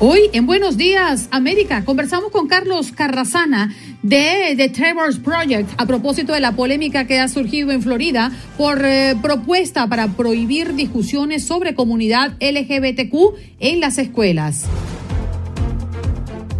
[0.00, 6.32] Hoy en Buenos Días América conversamos con Carlos Carrasana de The Trevor's Project a propósito
[6.34, 11.74] de la polémica que ha surgido en Florida por eh, propuesta para prohibir discusiones sobre
[11.74, 14.66] comunidad LGBTQ en las escuelas.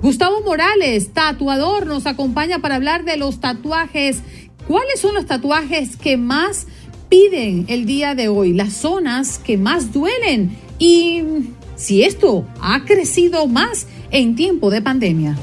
[0.03, 4.19] Gustavo Morales, tatuador, nos acompaña para hablar de los tatuajes.
[4.67, 6.67] ¿Cuáles son los tatuajes que más
[7.09, 8.53] piden el día de hoy?
[8.53, 11.23] Las zonas que más duelen y
[11.79, 15.39] si esto ha crecido más en tiempo de pandemia.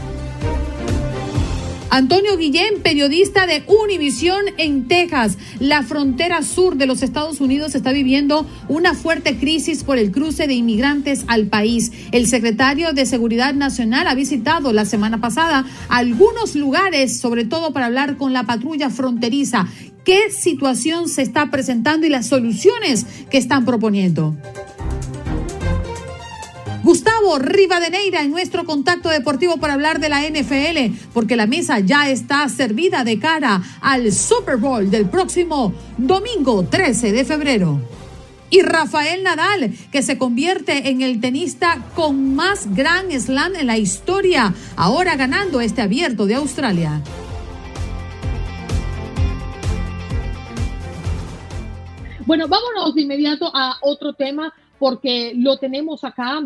[1.96, 5.38] Antonio Guillén, periodista de Univisión en Texas.
[5.62, 10.46] La frontera sur de los Estados Unidos está viviendo una fuerte crisis por el cruce
[10.46, 11.94] de inmigrantes al país.
[12.12, 17.86] El secretario de Seguridad Nacional ha visitado la semana pasada algunos lugares, sobre todo para
[17.86, 19.68] hablar con la patrulla fronteriza.
[20.04, 24.36] ¿Qué situación se está presentando y las soluciones que están proponiendo?
[26.86, 32.12] Gustavo Rivadeneira en nuestro contacto deportivo para hablar de la NFL, porque la mesa ya
[32.12, 37.82] está servida de cara al Super Bowl del próximo domingo 13 de febrero.
[38.52, 43.80] Y Rafael Nadal, que se convierte en el tenista con más gran slam en la
[43.80, 47.02] historia, ahora ganando este abierto de Australia.
[52.28, 56.40] Bueno, vámonos de inmediato a otro tema porque lo tenemos acá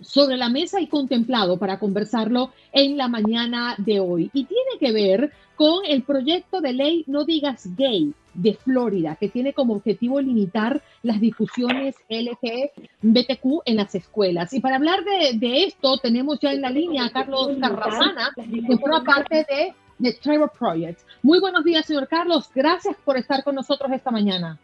[0.00, 4.30] sobre la mesa y contemplado para conversarlo en la mañana de hoy.
[4.32, 9.28] Y tiene que ver con el proyecto de ley No digas gay de Florida, que
[9.28, 14.52] tiene como objetivo limitar las discusiones LGBTQ en las escuelas.
[14.52, 19.02] Y para hablar de, esto, tenemos ya en la línea a Carlos Carrasana, que forma
[19.02, 21.00] parte de The Trevor Project.
[21.22, 22.48] Muy buenos días, señor Carlos.
[22.54, 24.56] Gracias por estar con nosotros esta mañana.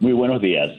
[0.00, 0.72] Muy buenos días.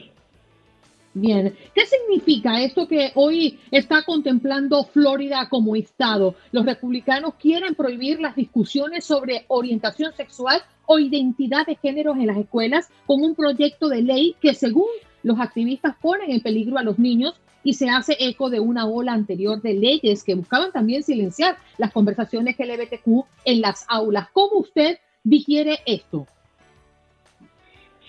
[1.18, 6.34] Bien, ¿qué significa esto que hoy está contemplando Florida como Estado?
[6.52, 12.36] Los republicanos quieren prohibir las discusiones sobre orientación sexual o identidad de género en las
[12.36, 14.90] escuelas con un proyecto de ley que según
[15.22, 19.14] los activistas ponen en peligro a los niños y se hace eco de una ola
[19.14, 24.28] anterior de leyes que buscaban también silenciar las conversaciones LGBTQ en las aulas.
[24.34, 26.26] ¿Cómo usted digiere esto?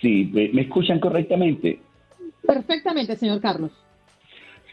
[0.01, 1.87] Sí, ¿me escuchan correctamente?
[2.47, 3.72] Perfectamente, señor Carlos.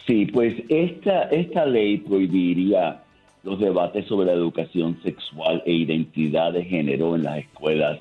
[0.06, 3.02] Sí, pues esta, esta ley prohibiría
[3.42, 8.00] los debates sobre la educación sexual e identidad de género en las escuelas.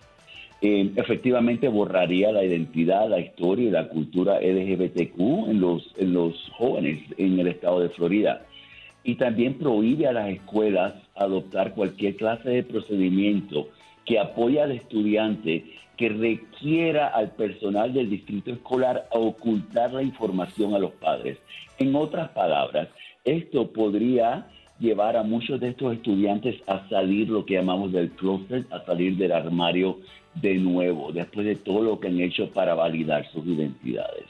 [0.61, 6.50] Eh, efectivamente borraría la identidad, la historia y la cultura LGBTQ en los, en los
[6.57, 8.45] jóvenes en el estado de Florida.
[9.03, 13.67] Y también prohíbe a las escuelas adoptar cualquier clase de procedimiento
[14.06, 15.66] que apoye al estudiante
[15.97, 21.38] que requiera al personal del distrito escolar ocultar la información a los padres.
[21.78, 22.90] En otras palabras,
[23.24, 24.47] esto podría
[24.80, 29.18] llevar a muchos de estos estudiantes a salir lo que llamamos del closet, a salir
[29.18, 30.00] del armario
[30.34, 34.25] de nuevo, después de todo lo que han hecho para validar sus identidades.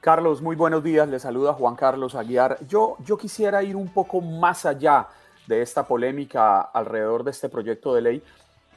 [0.00, 1.08] Carlos, muy buenos días.
[1.08, 2.58] Le saluda Juan Carlos Aguiar.
[2.68, 5.08] Yo, yo quisiera ir un poco más allá
[5.46, 8.22] de esta polémica alrededor de este proyecto de ley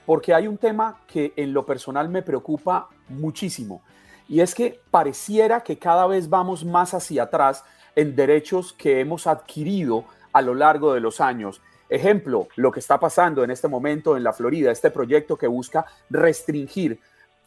[0.06, 3.84] porque hay un tema que en lo personal me preocupa muchísimo
[4.28, 7.64] y es que pareciera que cada vez vamos más hacia atrás
[7.96, 11.62] en derechos que hemos adquirido a lo largo de los años.
[11.90, 15.86] Ejemplo, lo que está pasando en este momento en la Florida, este proyecto que busca
[16.10, 17.00] restringir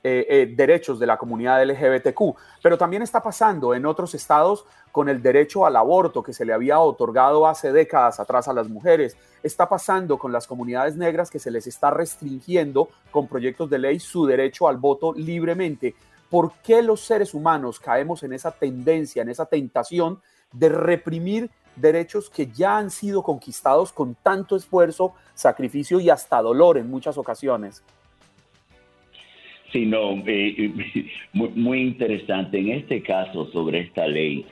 [0.05, 2.21] eh, eh, derechos de la comunidad LGBTQ,
[2.61, 6.53] pero también está pasando en otros estados con el derecho al aborto que se le
[6.53, 11.39] había otorgado hace décadas atrás a las mujeres, está pasando con las comunidades negras que
[11.39, 15.95] se les está restringiendo con proyectos de ley su derecho al voto libremente.
[16.29, 20.21] ¿Por qué los seres humanos caemos en esa tendencia, en esa tentación
[20.53, 26.77] de reprimir derechos que ya han sido conquistados con tanto esfuerzo, sacrificio y hasta dolor
[26.77, 27.85] en muchas ocasiones?
[29.73, 30.71] Sí, no, eh,
[31.33, 32.59] muy, interesante.
[32.59, 34.45] En este caso, sobre esta ley,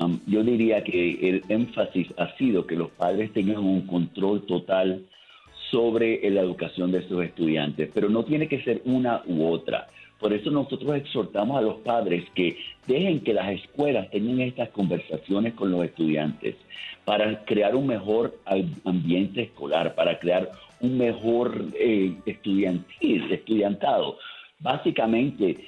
[0.00, 5.04] um, yo diría que el énfasis ha sido que los padres tengan un control total
[5.70, 9.86] sobre la educación de sus estudiantes, pero no tiene que ser una u otra.
[10.18, 12.56] Por eso nosotros exhortamos a los padres que
[12.86, 16.56] dejen que las escuelas tengan estas conversaciones con los estudiantes
[17.04, 18.38] para crear un mejor
[18.84, 20.50] ambiente escolar, para crear
[20.80, 24.18] un mejor eh, estudiantil, estudiantado.
[24.64, 25.58] Básicamente,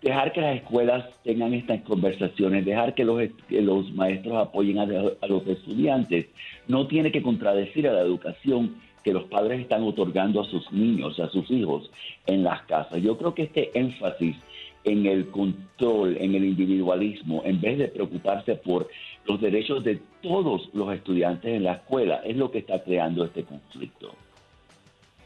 [0.00, 5.46] dejar que las escuelas tengan estas conversaciones, dejar que los, maestros apoyen a, a, los
[5.46, 6.28] estudiantes,
[6.66, 11.20] no tiene que contradecir a la educación que los padres están otorgando a sus niños,
[11.20, 11.90] a sus hijos
[12.26, 13.02] en las casas.
[13.02, 14.36] Yo creo que este énfasis
[14.84, 18.88] en el control, en el individualismo, en vez de preocuparse por
[19.26, 23.44] los derechos de todos los estudiantes en la escuela, es lo que está creando este
[23.44, 24.14] conflicto.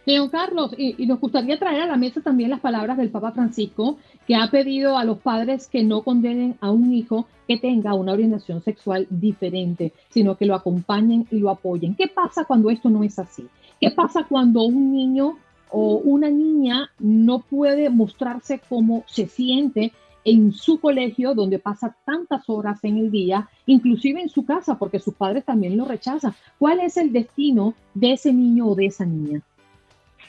[0.08, 3.98] Señor Carlos, y, nos gustaría traer a la mesa también las palabras del Papa Francisco,
[4.26, 8.12] que ha pedido a los padres que no condenen a un hijo que tenga una
[8.12, 11.94] orientación sexual diferente, sino que lo acompañen y lo apoyen.
[11.94, 13.46] ¿Qué pasa cuando esto no es así?
[13.78, 15.36] ¿Qué pasa cuando un niño
[15.70, 19.92] o una niña no puede mostrarse como se siente
[20.24, 25.00] en su colegio, donde pasa tantas horas en el día, inclusive en su casa, porque
[25.00, 26.32] sus padres también lo rechazan?
[26.58, 29.42] ¿Cuál es el destino de ese niño o de esa niña?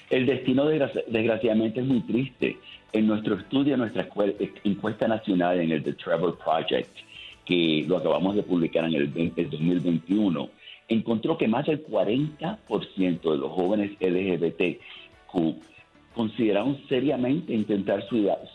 [0.09, 2.57] El destino desgraciadamente es muy triste.
[2.91, 4.07] En nuestro estudio, en nuestra
[4.63, 6.89] encuesta nacional, en el The Trevor Project,
[7.45, 10.49] que lo acabamos de publicar en el, el 2021,
[10.87, 15.69] encontró que más del 40% de los jóvenes LGBTQ
[16.15, 18.03] consideraron seriamente intentar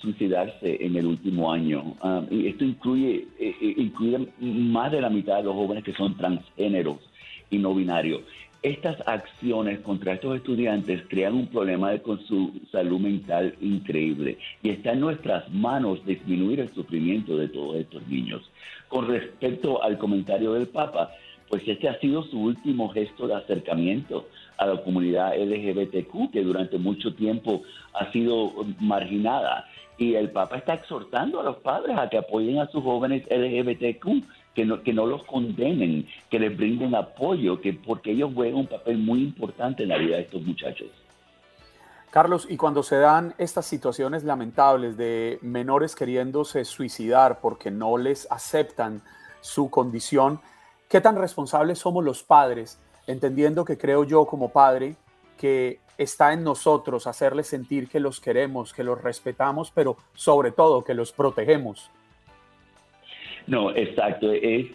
[0.01, 1.95] suicidarse en el último año.
[2.03, 5.95] Ah, y esto incluye, eh, eh, incluye más de la mitad de los jóvenes que
[5.95, 6.99] son transgéneros
[7.51, 8.23] y no binarios.
[8.65, 14.93] Estas acciones contra estos estudiantes crean un problema con su salud mental increíble y está
[14.93, 18.51] en nuestras manos disminuir el sufrimiento de todos estos niños.
[18.89, 21.11] Con respecto al comentario del Papa,
[21.51, 26.79] pues este ha sido su último gesto de acercamiento a la comunidad LGBTQ, que durante
[26.79, 28.51] mucho tiempo ha sido
[28.81, 29.67] marginada.
[29.99, 34.25] Y el Papa está exhortando a los padres a que apoyen a sus jóvenes LGBTQ,
[34.55, 38.67] que no, que no los condenen, que les brinden apoyo, que porque ellos juegan un
[38.67, 40.89] papel muy importante en la vida de estos muchachos.
[42.11, 48.31] Carlos, y cuando se dan estas situaciones lamentables de menores queriéndose suicidar porque no les
[48.31, 49.03] aceptan
[49.41, 50.41] su condición,
[50.95, 52.79] ¿Qué tan responsables somos los padres?
[53.09, 54.95] Entendiendo que creo yo como padre
[55.37, 60.85] que está en nosotros hacerles sentir que los queremos, que los respetamos, pero sobre todo
[60.85, 61.91] que los protegemos.
[63.47, 64.33] No, exacto.
[64.33, 64.67] Es,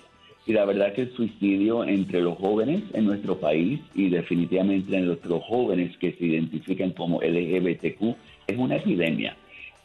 [0.46, 5.08] y la verdad que el suicidio entre los jóvenes en nuestro país y definitivamente en
[5.08, 8.16] nuestros jóvenes que se identifican como LGBTQ
[8.48, 9.36] es una epidemia.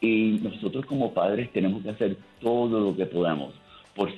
[0.01, 3.53] Y nosotros como padres tenemos que hacer todo lo que podamos
[3.95, 4.11] por,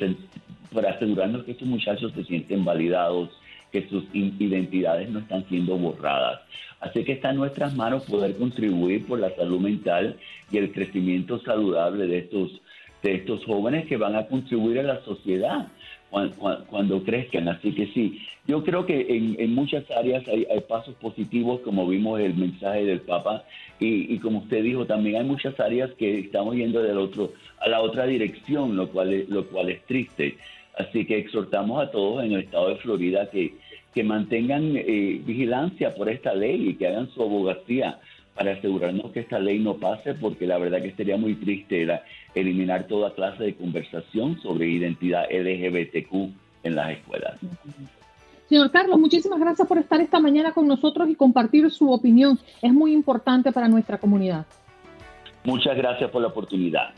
[0.74, 3.30] para asegurarnos que estos muchachos se sienten validados,
[3.72, 6.42] que sus identidades no están siendo borradas.
[6.80, 10.18] Así que está en nuestras manos poder contribuir por la salud mental
[10.52, 12.62] y el crecimiento saludable de estos,
[13.04, 15.68] de estos jóvenes que van a contribuir a la sociedad
[16.10, 17.48] cuando, crezcan.
[17.50, 22.36] Así que sí, yo creo que en, muchas áreas hay, pasos positivos, como vimos el
[22.36, 23.44] mensaje del Papa,
[23.80, 27.70] y, y, como usted dijo, también hay muchas áreas que estamos yendo del otro, a
[27.70, 30.38] la otra dirección, lo cual es, lo cual es triste.
[30.78, 33.54] Así que exhortamos a todos en el estado de Florida que,
[33.94, 38.00] que mantengan eh, vigilancia por esta ley y que hagan su abogacía
[38.38, 41.88] para asegurarnos que esta ley no pase, porque la verdad que sería muy triste
[42.36, 46.13] eliminar toda clase de conversación sobre identidad LGBTQ
[46.63, 47.39] en las escuelas.
[48.48, 52.39] Señor Carlos, muchísimas gracias por estar esta mañana con nosotros y compartir su opinión.
[52.62, 54.46] Es muy importante para nuestra comunidad.
[55.44, 56.94] Muchas gracias por la oportunidad.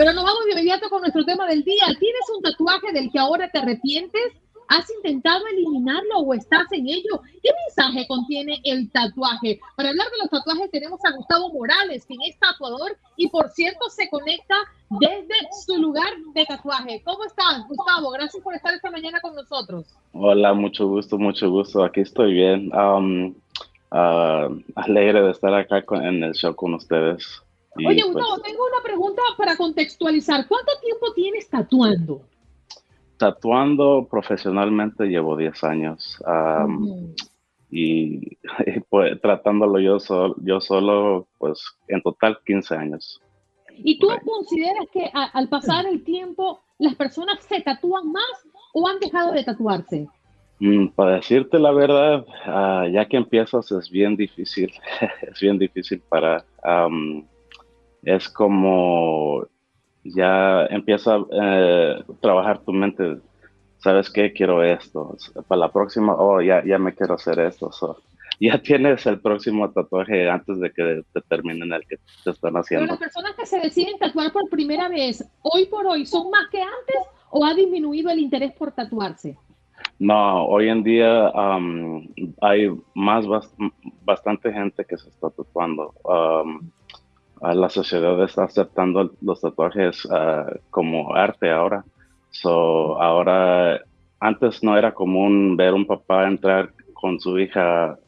[0.00, 1.84] Pero nos vamos de inmediato con nuestro tema del día.
[1.88, 4.32] ¿Tienes un tatuaje del que ahora te arrepientes?
[4.66, 7.20] ¿Has intentado eliminarlo o estás en ello?
[7.42, 9.60] ¿Qué mensaje contiene el tatuaje?
[9.76, 13.90] Para hablar de los tatuajes tenemos a Gustavo Morales, quien es tatuador y por cierto
[13.90, 14.54] se conecta
[14.88, 15.34] desde
[15.66, 17.02] su lugar de tatuaje.
[17.04, 18.08] ¿Cómo estás, Gustavo?
[18.12, 19.84] Gracias por estar esta mañana con nosotros.
[20.14, 21.84] Hola, mucho gusto, mucho gusto.
[21.84, 22.74] Aquí estoy bien.
[22.74, 23.34] Um,
[23.92, 27.42] uh, alegre de estar acá en el show con ustedes.
[27.76, 30.46] Oye, pues Gustavo, tengo una pregunta para contextualizar.
[30.48, 32.22] ¿Cuánto tiempo tienes tatuando?
[33.16, 36.22] Tatuando profesionalmente llevo 10 años.
[37.72, 38.36] Y,
[38.88, 39.98] pues, tratándolo yo,
[40.42, 43.22] yo solo, pues en total 15 años.
[43.76, 48.24] ¿Y tú consideras que al pasar el tiempo las personas se tatúan más
[48.74, 50.08] o han dejado de tatuarse?
[50.58, 54.70] Mm, para decirte la verdad, ah, ya que empiezas es bien difícil,
[55.22, 56.44] es bien difícil para
[58.02, 59.46] es como
[60.04, 63.18] ya empieza a eh, trabajar tu mente.
[63.78, 64.32] ¿Sabes qué?
[64.32, 65.16] Quiero esto.
[65.48, 67.70] Para la próxima, oh, ya, ya me quiero hacer esto.
[68.40, 72.86] ya tienes el próximo tatuaje antes de que te terminen el que te están haciendo.
[72.86, 76.48] Pero las personas que se deciden tatuar por primera vez, hoy por hoy, ¿son más
[76.50, 76.96] que antes
[77.30, 79.36] o ha disminuido el interés por tatuarse?
[79.98, 81.30] No, hoy en día
[82.40, 83.24] hay más
[84.02, 85.94] bastante gente que se está tatuando.
[87.40, 91.84] La sociedad está aceptando los tatuajes ah, como arte ahora.
[92.30, 93.80] So, ahora,
[94.20, 97.98] antes no era común ver un papá entrar con su hija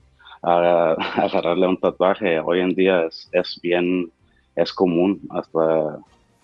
[0.43, 2.39] a, agarrarle un tatuaje.
[2.41, 4.11] Hoy en día es, es bien,
[4.55, 5.21] es común.
[5.31, 5.99] Hasta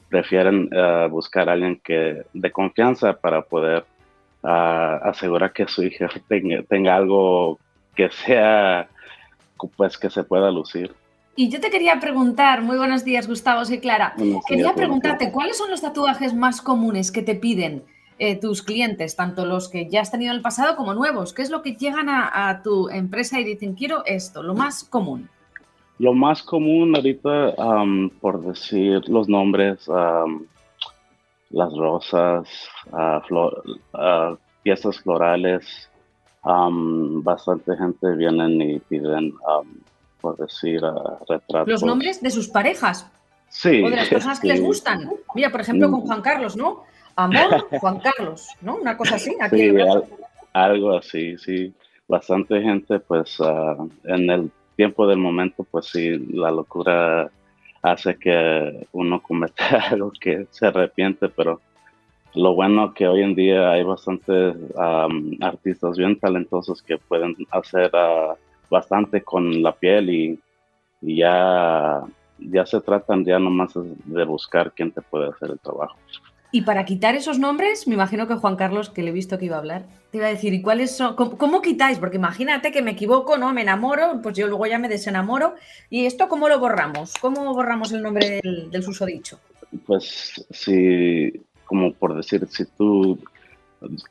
[0.09, 3.85] prefieren ah, buscar a alguien que de confianza para poder
[4.43, 7.59] asegurar que su hija tenga, algo
[7.95, 8.89] que sea,
[9.77, 10.95] pues que se pueda lucir.
[11.41, 14.13] Y yo te quería preguntar, muy buenos días Gustavo, soy Clara.
[14.49, 17.85] quería preguntarte, ¿cuáles son los tatuajes más comunes que te piden
[18.19, 21.33] eh, tus clientes, tanto los que ya has tenido en el pasado como nuevos?
[21.33, 25.29] ¿Qué es lo que llegan a, tu empresa y dicen, quiero esto, lo más común?
[26.01, 27.55] Lo más común ahorita,
[28.21, 29.89] por decir los nombres,
[31.51, 32.49] las rosas,
[32.91, 35.89] uh, piezas florales.
[36.43, 39.35] bastante gente vienen y piden,
[40.21, 40.81] por decir,
[41.29, 41.69] retratos.
[41.69, 43.11] Los nombres de sus parejas.
[43.49, 43.83] Sí.
[43.83, 45.11] O de las personas que les gustan.
[45.35, 46.85] Mira, por ejemplo, con Juan Carlos, ¿no?
[47.17, 48.77] Amor, Juan Carlos, ¿no?
[48.77, 49.37] Una cosa así.
[49.51, 49.73] sí,
[50.53, 51.73] algo así, sí.
[52.07, 57.31] Bastante gente, pues, ah, en el tiempo del momento, pues sí, la locura
[57.83, 61.61] hace que uno cometa algo que se arrepiente, pero
[62.35, 64.55] lo bueno que hoy en día hay bastantes
[65.41, 68.35] artistas bien talentosos que pueden hacer ah,
[68.71, 70.39] bastante con la piel y,
[71.01, 72.03] ya,
[72.39, 75.97] ya se tratan ya nomás de buscar quién te puede hacer el trabajo.
[76.51, 79.45] Y para quitar esos nombres, me imagino que Juan Carlos, que le he visto que
[79.45, 81.15] iba a hablar, te iba a decir, ¿y cuáles son?
[81.15, 81.99] ¿Cómo, quitáis?
[81.99, 83.53] Porque imagínate que me equivoco, ¿no?
[83.53, 85.55] Me enamoro, pues yo luego ya me desenamoro.
[85.91, 87.13] ¿Y esto cómo lo borramos?
[87.21, 89.39] ¿Cómo borramos el nombre del, susodicho?
[89.87, 91.33] Pues si,
[91.67, 93.19] como por decir, si tú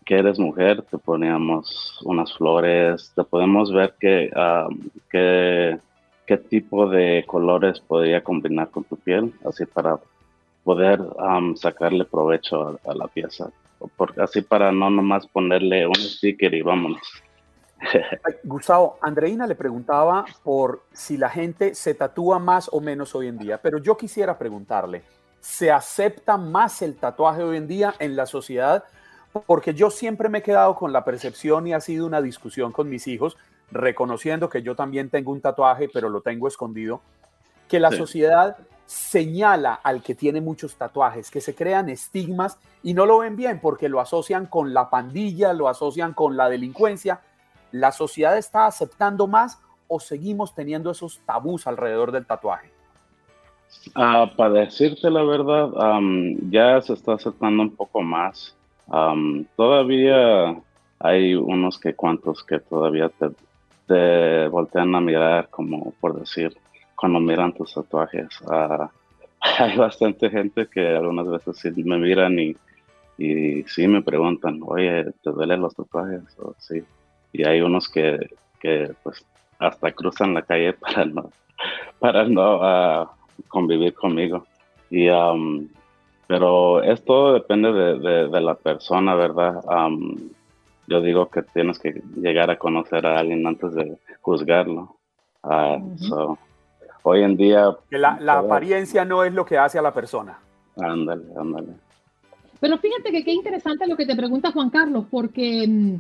[0.06, 4.32] que eres mujer, te poníamos unas flores, te podemos ver qué,
[5.12, 10.00] qué tipo de colores podría combinar con tu piel, así para
[10.64, 11.00] poder
[11.56, 13.50] sacarle provecho a, la pieza.
[13.96, 17.02] Porque así para no nomás ponerle un sticker y vámonos.
[18.44, 23.38] Gustavo, Andreina le preguntaba por si la gente se tatúa más o menos hoy en
[23.38, 25.04] día, pero yo quisiera preguntarle,
[25.40, 28.84] ¿se acepta más el tatuaje hoy en día en la sociedad?
[29.46, 32.90] Porque yo siempre me he quedado con la percepción y ha sido una discusión con
[32.90, 33.38] mis hijos,
[33.72, 37.02] reconociendo que yo también tengo un tatuaje, pero lo tengo escondido,
[37.68, 43.06] que la sociedad señala al que tiene muchos tatuajes, que se crean estigmas y no
[43.06, 47.20] lo ven bien porque lo asocian con la pandilla, lo asocian con la delincuencia.
[47.72, 52.72] ¿La sociedad está aceptando más o seguimos teniendo esos tabús alrededor del tatuaje?
[53.94, 55.70] Ah, para decirte la verdad,
[56.50, 58.57] ya se está aceptando un poco más.
[59.56, 60.62] Todavía
[61.00, 63.30] hay unos que cuantos que todavía te,
[63.88, 66.56] te voltean a mirar como por decir,
[66.96, 68.28] cuando miran tus tatuajes.
[69.40, 72.56] Ah, hay bastante gente que algunas veces sí me miran y,
[73.68, 76.24] sí me preguntan, oye, ¿te duelen los tatuajes?
[76.40, 76.84] O, sí.
[77.32, 78.18] Y hay unos que,
[78.60, 79.24] que pues
[79.60, 81.30] hasta cruzan la calle para no,
[82.00, 83.16] para no ah,
[83.48, 84.48] convivir conmigo.
[84.90, 85.08] Y,
[86.28, 89.62] pero esto depende de, de, la persona, ¿verdad?
[90.88, 94.96] yo digo que tienes que llegar a conocer a alguien antes de juzgarlo.
[95.44, 96.36] Uh,
[97.04, 97.76] hoy en día...
[97.90, 100.38] Que la, apariencia no es lo que hace a la persona.
[100.78, 101.68] Ándale, ándale.
[102.60, 105.98] Pero fíjate que qué interesante lo que te pregunta Juan Carlos, porque mm,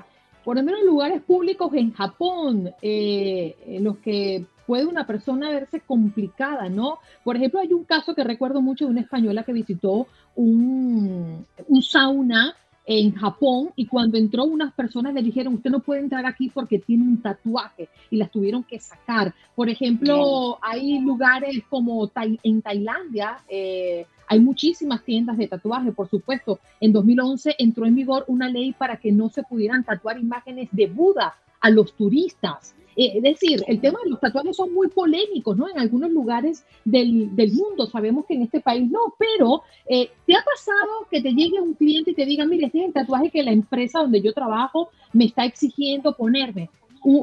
[0.48, 5.82] por lo menos en lugares públicos en Japón, eh, los que puede una persona verse
[5.82, 7.00] complicada, ¿no?
[7.25, 11.82] Por ejemplo, hay un caso que recuerdo mucho de una española que visitó un, un
[11.82, 12.56] sauna
[12.89, 16.79] en Japón y cuando entró unas personas le dijeron, usted no puede entrar aquí porque
[16.79, 19.36] tiene un tatuaje y las tuvieron que sacar.
[19.56, 22.10] Por ejemplo, hay lugares como
[22.44, 26.60] en Tailandia, eh, hay muchísimas tiendas de tatuaje, por supuesto.
[26.79, 30.88] En 2011 entró en vigor una ley para que no se pudieran tatuar imágenes de
[30.88, 32.74] Buda a los turistas.
[32.98, 35.70] Eh, es decir, el tema de los tatuajes son muy polémicos, ¿no?
[35.70, 40.44] En algunos lugares del, mundo, sabemos que en este país no, pero eh, ¿te ha
[40.44, 43.44] pasado que te llegue un cliente y te diga, mire, este es el tatuaje que
[43.44, 46.70] la empresa donde yo trabajo me está exigiendo ponerme?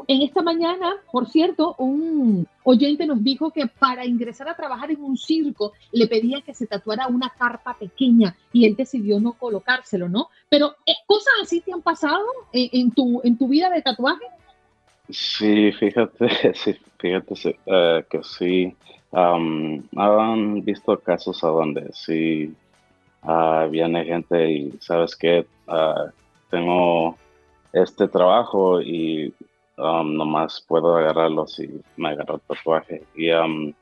[0.08, 5.02] en esta mañana, por cierto, un oyente nos dijo que para ingresar a trabajar en
[5.02, 10.08] un circo le pedía que se tatuara una carpa pequeña y él decidió no colocárselo,
[10.08, 10.28] ¿no?
[10.48, 14.24] Pero eh, cosas así te han pasado en, tu, en tu vida de tatuaje.
[15.10, 18.74] Sí, fíjate, sí, fíjate eh, que sí.
[19.12, 22.54] han visto casos a donde sí
[23.22, 26.06] uh, viene gente y sabes que ah,
[26.50, 27.16] tengo
[27.72, 29.32] este trabajo y
[29.76, 33.02] um, nomás puedo agarrarlos y me agarro el tatuaje.
[33.14, 33.72] Y um,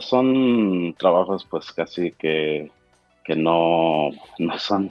[0.00, 2.70] son trabajos pues casi que,
[3.24, 4.90] que no, no son,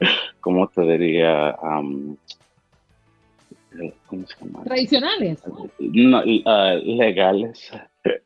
[0.40, 1.56] ¿cómo te diría?
[1.62, 2.16] Um,
[4.06, 4.64] ¿Cómo se llama?
[4.64, 5.42] Tradicionales.
[5.78, 7.70] No, uh, legales.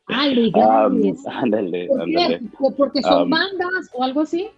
[0.09, 1.88] Ah, legales.
[2.76, 4.49] ¿Porque son bandas o algo así?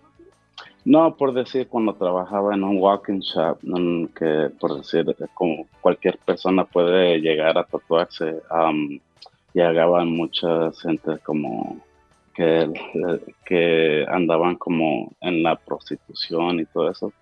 [0.85, 3.59] No, por decir, cuando trabajaba en un walking shop,
[4.17, 5.05] que por decir,
[5.35, 8.99] como cualquier persona puede llegar a tatuarse, um,
[9.53, 11.79] llegaban mucha gente como
[12.35, 12.73] que,
[13.45, 17.13] que andaban como en la prostitución y todo eso.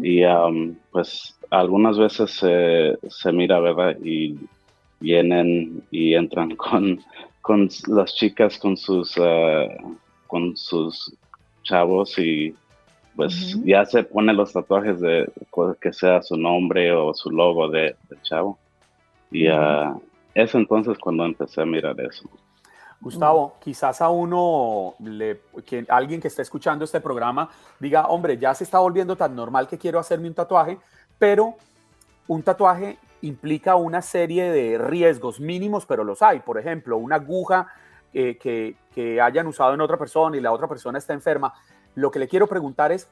[0.00, 3.96] Y um, pues algunas veces se, se mira, ¿verdad?
[4.02, 4.38] Y
[5.00, 7.00] vienen y entran con,
[7.42, 9.68] con las chicas, con sus, uh,
[10.26, 11.14] con sus
[11.62, 12.54] chavos y
[13.14, 15.30] pues ya se pone los tatuajes de
[15.78, 18.58] que sea su nombre o su logo de, chavo.
[19.30, 20.00] Y uh,
[20.34, 22.28] es entonces cuando empecé a mirar eso.
[23.02, 28.54] Gustavo, quizás a uno, le, que alguien que esté escuchando este programa diga, hombre, ya
[28.54, 30.78] se está volviendo tan normal que quiero hacerme un tatuaje,
[31.22, 31.54] pero
[32.26, 36.40] un tatuaje implica una serie de riesgos mínimos, pero los hay.
[36.40, 37.68] Por ejemplo, una aguja
[38.12, 41.54] eh, que, que hayan usado en otra persona y la otra persona está enferma.
[41.94, 43.08] Lo que le quiero preguntar es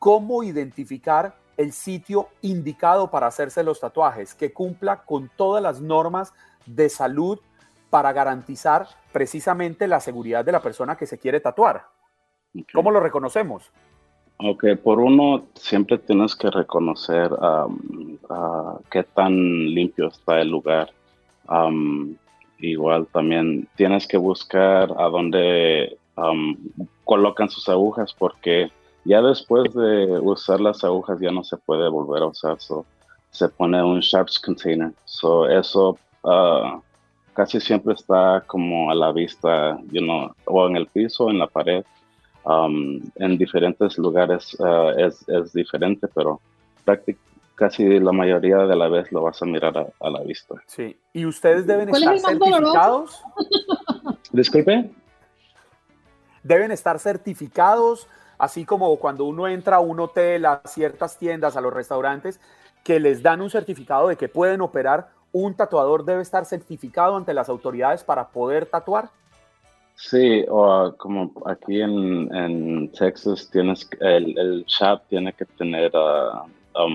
[0.00, 6.34] cómo identificar el sitio indicado para hacerse los tatuajes, que cumpla con todas las normas
[6.66, 7.38] de salud
[7.90, 11.86] para garantizar precisamente la seguridad de la persona que se quiere tatuar.
[12.74, 13.70] ¿Cómo lo reconocemos?
[14.44, 17.30] Ok, por uno, siempre tienes que reconocer
[18.90, 20.90] qué tan limpio está el lugar.
[22.58, 25.96] igual también tienes que buscar a dónde
[27.04, 28.70] colocan sus agujas porque
[29.04, 32.58] ya después de usar las agujas ya no se puede volver a usar.
[33.30, 34.92] se pone un sharps container.
[35.04, 36.80] So, eso uh,
[37.32, 41.46] casi siempre está como a la vista, you know, o en el piso, en la
[41.46, 41.84] pared.
[42.44, 46.40] Um, en diferentes lugares uh, es, es, diferente, pero
[47.54, 50.56] casi la mayoría de la vez lo vas a mirar a, la vista.
[50.66, 53.22] Sí, y ustedes deben estar certificados.
[54.32, 54.90] Disculpe.
[56.42, 61.60] Deben estar certificados, así como cuando uno entra a un hotel, a ciertas tiendas, a
[61.60, 62.40] los restaurantes,
[62.82, 67.32] que les dan un certificado de que pueden operar un tatuador debe estar certificado ante
[67.34, 69.10] las autoridades para poder tatuar?
[69.94, 76.88] Sí, o como aquí en, Texas tienes el, el, shop tiene que tener uh,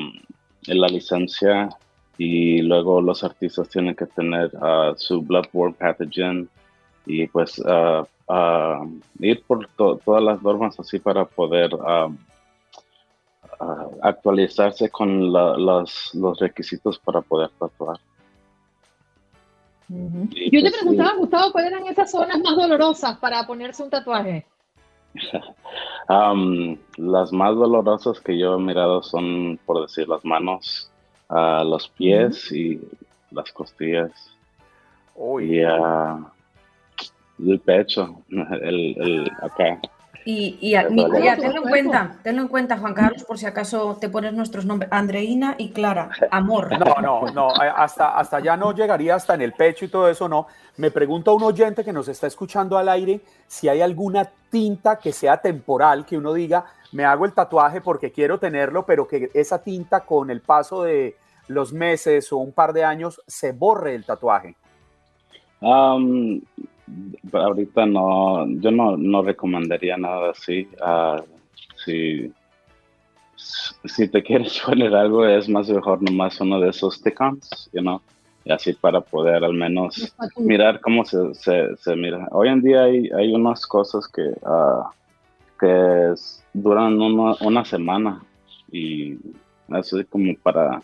[0.67, 1.69] la licencia
[2.17, 6.49] y luego los artistas tienen que tener uh, su bloodborne pathogen
[7.05, 8.05] y pues uh,
[9.19, 11.69] ir por todas las normas así para poder
[14.01, 17.97] actualizarse con los, los requisitos para poder tatuar.
[19.89, 24.45] Yo te pues preguntaba, Gustavo, ¿cuáles eran esas zonas más dolorosas para ponerse un tatuaje?
[26.97, 30.91] las más dolorosas que yo he mirado son, por decir, las manos,
[31.29, 32.81] uh, los pies y
[33.31, 34.11] las costillas.
[35.15, 36.25] Y uh,
[37.39, 39.79] el pecho, el, el acá.
[40.29, 44.33] Y, y tenlo en cuenta, tenlo en cuenta, Juan Carlos, por si acaso te pones
[44.33, 46.67] nuestros nombres, Andreina y Clara, amor.
[46.77, 50.27] No, no, no, hasta, hasta ya no llegaría hasta en el pecho y todo eso,
[50.27, 50.47] no.
[50.75, 55.13] Me pregunta un oyente que nos está escuchando al aire si hay alguna tinta que
[55.13, 59.63] sea temporal, que uno diga, me hago el tatuaje porque quiero tenerlo, pero que esa
[59.63, 61.15] tinta con el paso de
[61.47, 64.57] los meses o un par de años se borre el tatuaje.
[65.61, 66.41] Um,
[67.31, 70.67] ahorita no, yo no, no recomendaría nada así.
[70.79, 71.21] Uh,
[71.83, 72.31] si,
[73.85, 78.01] si te quieres poner algo, es más mejor nomás uno de esos stick-ons, you know,
[78.45, 82.27] y así para poder al menos mirar cómo se, se, mira.
[82.31, 84.83] Hoy en día hay, hay unas cosas que, uh,
[85.59, 86.13] que
[86.53, 88.23] duran una, una semana
[88.71, 89.17] y
[89.69, 90.81] así como para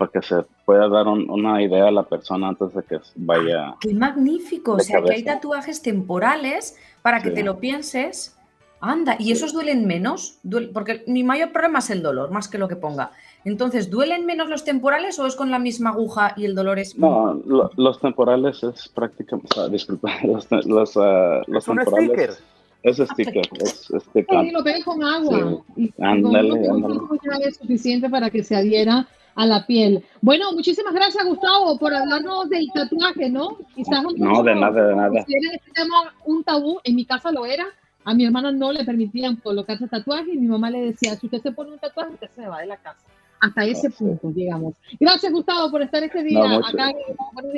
[0.00, 3.74] para que se pueda dar una idea a la persona antes de que vaya.
[3.80, 4.72] ¡Qué magnífico!
[4.72, 8.34] O sea, que hay tatuajes temporales para que te lo pienses
[8.80, 10.38] Anda, ¿y esos duelen menos?
[10.72, 13.10] Porque mi mayor problema es el dolor, más que lo que ponga.
[13.44, 16.96] Entonces, ¿duelen menos los temporales o es con la misma aguja y el dolor es...?
[16.96, 17.38] No,
[17.76, 19.68] los temporales es prácticamente...
[19.70, 22.42] disculpa, los, los, uh, los temporales...
[22.82, 24.40] Es sticker, es sticker.
[24.40, 25.62] Sí, lo pego con agua.
[25.76, 25.92] Sí.
[25.98, 27.00] Y ándale, ándale.
[27.46, 30.04] es suficiente para que se adhiera a la piel.
[30.20, 33.58] Bueno, muchísimas gracias, Gustavo, por hablarnos del tatuaje, ¿no?
[33.74, 35.20] Quizás un no, de nada, de nada.
[35.20, 37.66] Este tema un tabú, en mi casa lo era.
[38.04, 41.42] A mi hermana no le permitían colocarse tatuaje y mi mamá le decía, si usted
[41.42, 43.00] se pone un tatuaje, usted se va de la casa.
[43.40, 44.74] Hasta ese punto, digamos.
[44.98, 46.92] Gracias, Gustavo, por estar este día no, acá.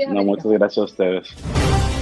[0.09, 2.02] no, muchas gracias a ustedes.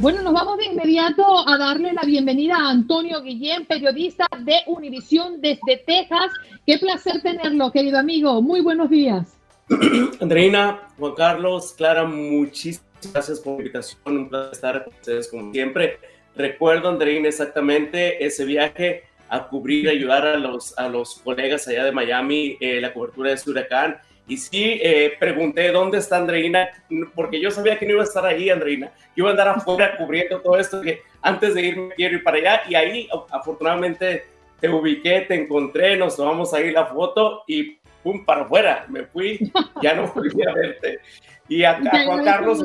[0.00, 5.42] Bueno, nos vamos de inmediato a darle la bienvenida a Antonio Guillén, periodista de Univisión
[5.42, 6.32] desde Texas.
[6.66, 8.40] Qué placer tenerlo, querido amigo.
[8.40, 9.36] Muy buenos días.
[10.22, 14.00] Andreina, Juan Carlos, Clara, muchísimas gracias por la invitación.
[14.06, 15.98] Un placer estar con ustedes como siempre.
[16.34, 21.92] Recuerdo, Andreina, exactamente ese viaje a cubrir, ayudar a los, a los colegas allá de
[21.92, 23.98] Miami, eh, la cobertura de este huracán
[24.30, 26.68] y sí, eh, pregunté dónde está Andreina,
[27.16, 28.92] porque yo sabía que no iba a estar ahí, Andreina.
[29.16, 32.36] Yo iba a andar afuera cubriendo todo esto, que antes de irme quiero ir para
[32.36, 32.62] allá.
[32.68, 34.26] Y ahí, afortunadamente,
[34.60, 38.86] te ubiqué, te encontré, nos tomamos ahí la foto y pum, para afuera.
[38.88, 39.50] Me fui,
[39.82, 41.00] ya no volví a verte.
[41.48, 42.64] Y a, Juan Carlos,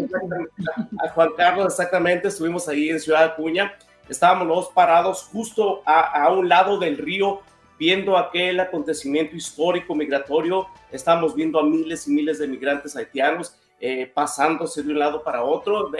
[1.03, 3.73] a Juan Carlos exactamente, estuvimos ahí en Ciudad Acuña.
[4.09, 7.41] Estábamos los parados justo a, a un lado del río
[7.77, 14.09] viendo aquel acontecimiento histórico migratorio, estamos viendo a miles y miles de migrantes haitianos eh,
[14.13, 15.91] pasándose de un lado para otro.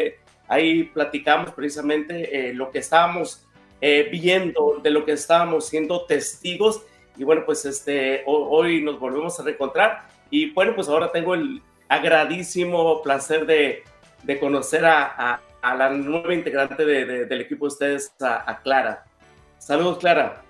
[0.47, 3.45] Ahí platicamos precisamente eh, lo que estábamos
[3.81, 6.83] eh, viendo, de lo que estábamos siendo testigos.
[7.17, 10.07] Y bueno, pues este, hoy nos volvemos a reencontrar.
[10.29, 13.83] Y bueno, pues ahora tengo el agradísimo placer de,
[14.23, 15.41] de conocer a, a,
[15.73, 19.06] la nueva integrante del equipo de ustedes, a, a Clara.
[19.58, 20.43] Saludos, Clara.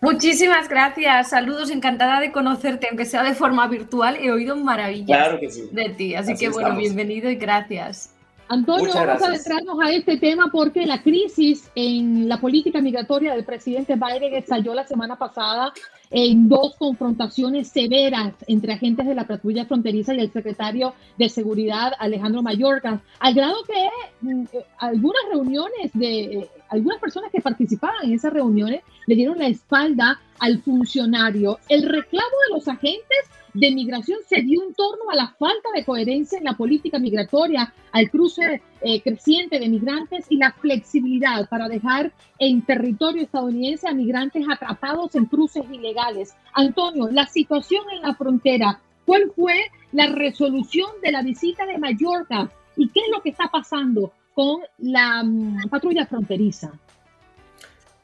[0.00, 5.40] Muchísimas gracias, saludos, encantada de conocerte, aunque sea de forma virtual, he oído maravillas
[5.72, 8.13] de ti, así, que bueno, bienvenido y gracias.
[8.48, 13.44] Antonio, vamos a adentrarnos a este tema porque la crisis en la política migratoria del
[13.44, 15.72] presidente Biden estalló la semana pasada
[16.10, 21.92] en dos confrontaciones severas entre agentes de la patrulla fronteriza y el secretario de Seguridad
[21.98, 23.88] Alejandro Mayorkas, al grado que
[24.20, 29.46] mm, eh, algunas reuniones de algunas personas que participaban en esas reuniones le dieron la
[29.46, 31.58] espalda al funcionario.
[31.68, 33.18] El reclamo de los agentes
[33.54, 37.72] de migración se dio en torno a la falta de coherencia en la política migratoria,
[37.92, 43.94] al cruce eh, creciente de migrantes y la flexibilidad para dejar en territorio estadounidense a
[43.94, 46.34] migrantes atrapados en cruces ilegales.
[46.52, 49.54] Antonio, la situación en la frontera, ¿cuál fue
[49.92, 54.62] la resolución de la visita de Mallorca y qué es lo que está pasando con
[54.78, 56.72] la mm, patrulla fronteriza?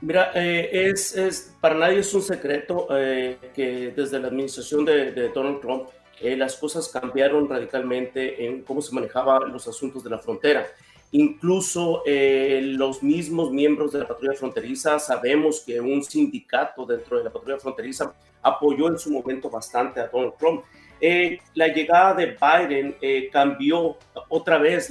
[0.03, 5.29] Mira, eh, es, es, para nadie es un secreto eh, que desde la administración de,
[5.29, 5.89] Donald Trump
[6.23, 10.67] eh, las cosas cambiaron radicalmente en cómo se manejaban los asuntos de la frontera.
[11.13, 17.31] Incluso los mismos miembros de la patrulla fronteriza, sabemos que un sindicato dentro de la
[17.31, 20.63] patrulla fronteriza apoyó en su momento bastante a Donald Trump.
[21.55, 22.97] la llegada de Biden
[23.33, 23.97] cambió
[24.29, 24.89] otra vez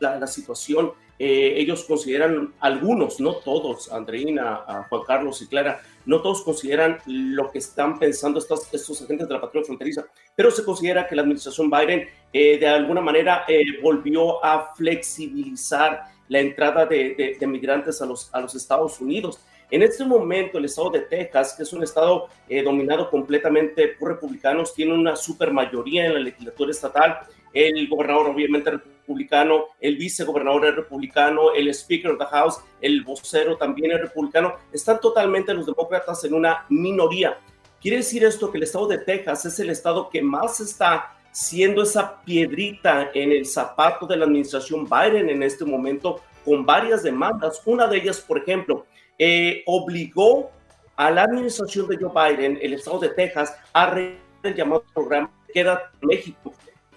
[0.00, 6.20] la, la situación eh, ellos consideran, algunos, no todos, Andreina, Juan Carlos y Clara, no
[6.20, 10.04] todos consideran lo que están pensando estos, estos agentes de la patrulla fronteriza,
[10.34, 16.02] pero se considera que la administración Biden eh, de alguna manera eh, volvió a flexibilizar
[16.28, 19.40] la entrada de, de, migrantes a los, a los Estados Unidos.
[19.70, 22.28] En este momento, el estado de Texas, que es un estado
[22.64, 27.18] dominado completamente por republicanos, tiene una supermayoría en la legislatura estatal.
[27.52, 28.72] El gobernador, obviamente,
[29.06, 34.54] republicano, el vicegobernador es republicano, el Speaker of the House, el vocero también es republicano.
[34.72, 37.38] Están totalmente los demócratas en una minoría.
[37.80, 41.82] Quiere decir esto que el estado de Texas es el estado que más está siendo
[41.82, 47.60] esa piedrita en el zapato de la administración Biden en este momento con varias demandas.
[47.64, 48.86] Una de ellas, por ejemplo,
[49.18, 50.50] eh, obligó
[50.96, 55.90] a la administración de Joe Biden, el estado de Texas, a el llamado programa Queda
[56.02, 56.54] México,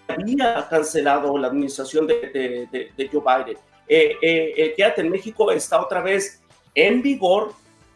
[0.10, 3.58] había cancelado la administración de, de, Joe Biden.
[3.88, 6.42] Eh, eh, el Quédate en México está otra vez
[6.76, 7.54] en vigor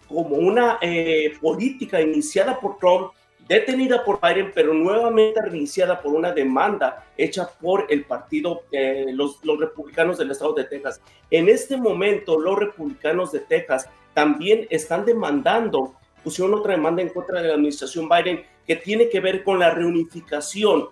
[0.08, 3.12] como una eh, política iniciada por Trump,
[3.48, 8.64] detenida por Biden, pero nuevamente reiniciada por una demanda hecha por el partido,
[9.12, 11.02] los, los republicanos del estado de Texas.
[11.30, 17.42] En este momento, los republicanos de Texas también están demandando, pusieron otra demanda en contra
[17.42, 20.88] de la administración Biden que tiene que ver con la reunificación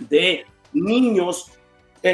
[0.00, 1.52] de niños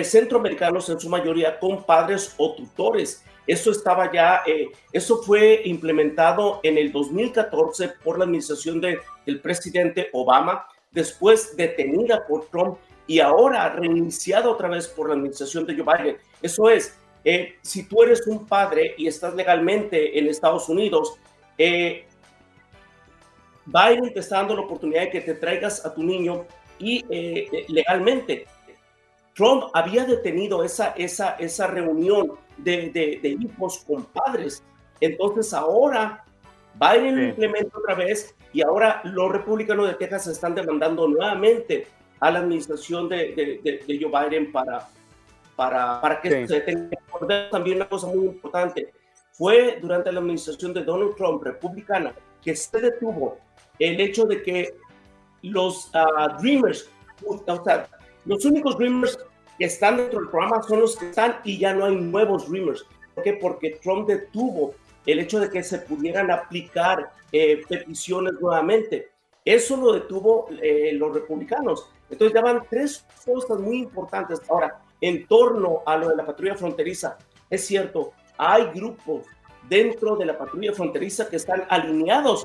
[0.03, 3.23] centroamericanos en su mayoría con padres o tutores.
[3.47, 9.41] Eso estaba ya, eh, eso fue implementado en el 2014 por la administración de, del
[9.41, 15.77] presidente Obama, después detenida por Trump y ahora reiniciada otra vez por la administración de
[15.77, 16.17] Joe Biden.
[16.41, 21.19] Eso es, eh, si tú eres un padre y estás legalmente en Estados Unidos,
[21.59, 22.07] eh,
[23.67, 26.47] Biden te está dando la oportunidad de que te traigas a tu niño
[26.79, 28.47] y eh, legalmente.
[29.35, 34.63] Trump había detenido esa, esa, esa reunión de, de, hijos con padres.
[35.01, 36.25] Entonces ahora
[36.75, 41.89] Biden lo implementa otra vez y ahora los republicanos de Texas están demandando nuevamente
[42.21, 44.89] a la administración de, de Joe Biden para,
[45.57, 46.97] para, para que se detenga.
[47.51, 48.93] También una cosa muy importante,
[49.33, 53.39] fue durante la administración de Donald Trump, republicana, que se detuvo
[53.79, 54.75] el hecho de que
[55.51, 56.91] los uh, Dreamers,
[58.25, 59.19] los únicos Dreamers
[59.59, 62.85] que están dentro del programa son los que están y ya no hay nuevos Dreamers.
[63.15, 63.35] ¿Por qué?
[63.35, 64.75] Porque Trump detuvo
[65.07, 69.11] el hecho de que se pudieran aplicar eh, peticiones nuevamente.
[69.45, 71.89] Eso lo detuvo eh, los republicanos.
[72.11, 74.41] Entonces ya van tres cosas muy importantes.
[74.49, 77.19] Ahora, en torno a lo de la patrulla fronteriza,
[77.51, 79.27] es cierto, hay grupos
[79.69, 82.45] dentro de la patrulla fronteriza que están alineados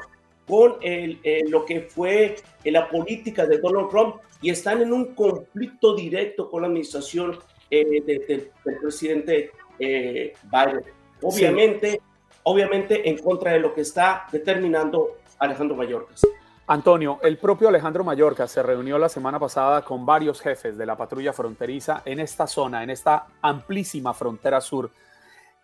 [0.49, 4.91] con el, eh, lo que fue eh, la política de Donald Trump y están en
[4.91, 7.37] un conflicto directo con la administración
[7.69, 10.83] eh, del presidente Biden.
[11.21, 12.01] Obviamente,
[12.43, 16.25] obviamente en contra de lo que está determinando Alejandro Mayorkas.
[16.65, 20.95] Antonio, el propio Alejandro Mallorca se reunió la semana pasada con varios jefes de la
[20.95, 24.91] patrulla fronteriza en esta zona, en esta amplísima frontera sur,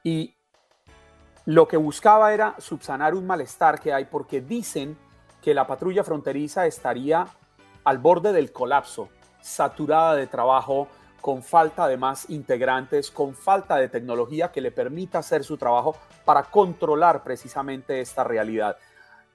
[0.03, 0.33] y
[1.45, 4.97] lo que buscaba era subsanar un malestar que hay porque dicen
[5.41, 7.27] que la patrulla fronteriza estaría
[7.83, 9.09] al borde del colapso,
[9.41, 10.87] saturada de trabajo,
[11.21, 15.95] con falta de más integrantes, con falta de tecnología que le permita hacer su trabajo
[16.23, 18.77] para controlar precisamente esta realidad.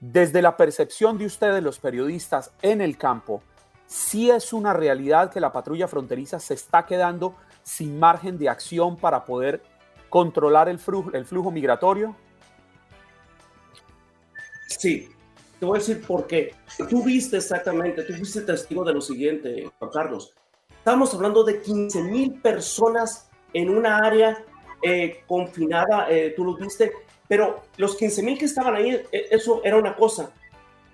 [0.01, 3.43] Desde la percepción de ustedes, los periodistas en el campo,
[3.87, 8.97] sí es una realidad que la patrulla fronteriza se está quedando sin margen de acción
[8.97, 9.63] para poder
[10.11, 12.15] controlar el flujo, migratorio?
[14.67, 15.09] Sí,
[15.59, 16.55] te voy a decir por qué.
[16.91, 20.35] Tú viste exactamente, tú fuiste testigo de lo siguiente, Juan Carlos.
[20.69, 24.45] Estamos hablando de 15 mil personas en una área
[24.83, 26.93] eh, confinada, eh, tú lo viste,
[27.29, 30.33] pero los 15 mil que estaban ahí, eh, eso era una cosa.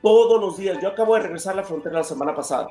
[0.02, 2.68] Todos los días, yo acabo de regresar a la frontera la semana pasada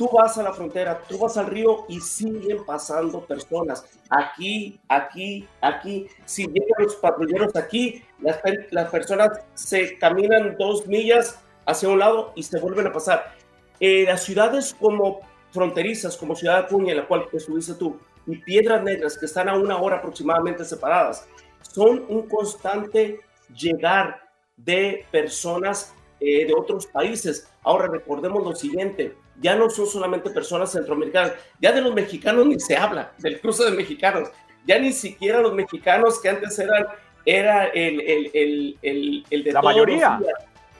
[0.00, 3.84] Tú vas a la frontera, tú vas al río y siguen pasando personas.
[4.08, 6.06] Aquí, aquí, aquí.
[6.24, 12.44] Si llegan los patrulleros aquí, las, personas se caminan dos millas hacia un lado y
[12.44, 13.34] se vuelven a pasar.
[13.78, 18.82] Eh, las ciudades como fronterizas, como Ciudad Acuña, en la cual estuviste tú, y Piedras
[18.82, 21.28] Negras, que están a una hora aproximadamente separadas,
[21.60, 23.20] son un constante
[23.54, 24.22] llegar
[24.56, 27.50] de personas eh, de otros países.
[27.62, 32.60] Ahora recordemos lo siguiente, ya no son solamente personas centroamericanas, ya de los mexicanos ni
[32.60, 34.28] se habla, del cruce de mexicanos,
[34.66, 36.86] ya ni siquiera los mexicanos que antes eran
[37.24, 40.18] era el, el, el, el, de la mayoría.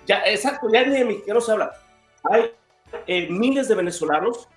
[0.06, 1.72] Ya, exacto, ya ni de mexicanos se habla.
[2.24, 2.50] Hay
[3.06, 4.48] eh, miles de venezolanos.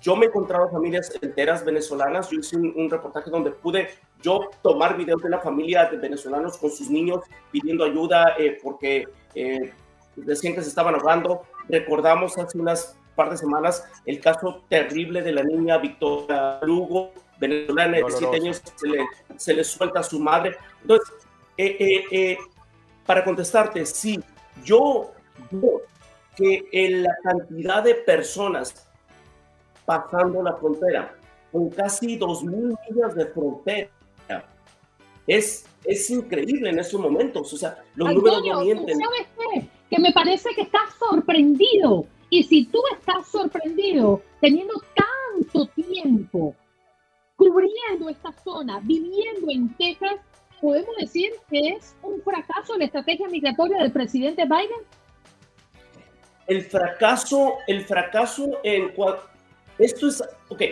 [0.00, 2.30] Yo me he encontrado familias enteras venezolanas.
[2.30, 3.90] Yo hice un, reportaje donde pude
[4.22, 9.08] yo tomar videos de la familia de venezolanos con sus niños pidiendo ayuda eh, porque
[9.34, 9.74] eh,
[10.16, 11.42] decían que se estaban ahogando.
[11.68, 17.98] Recordamos hace unas par de semanas el caso terrible de la niña Victoria Lugo, venezolana
[17.98, 19.06] de 17 años, se le,
[19.36, 20.56] se le suelta a su madre.
[20.80, 21.14] Entonces,
[21.56, 22.38] eh, eh, eh,
[23.06, 24.20] para contestarte, sí,
[24.64, 25.12] yo
[25.50, 25.82] veo
[26.36, 28.88] que en la cantidad de personas
[29.84, 31.14] pasando la frontera,
[31.50, 33.90] con casi 2.000 millas de frontera,
[35.26, 37.52] es, es increíble en estos momentos.
[37.52, 38.98] O sea, los números no mienten.
[38.98, 39.68] ¿Sabes qué?
[39.90, 46.56] Que me parece que estás sorprendido y si tú estás sorprendido teniendo tanto tiempo
[47.36, 50.14] cubriendo esta zona, viviendo en Texas,
[50.58, 54.80] podemos decir que es un fracaso la estrategia migratoria del presidente Biden.
[56.46, 58.94] El fracaso, el fracaso en
[59.76, 60.62] esto es, ok,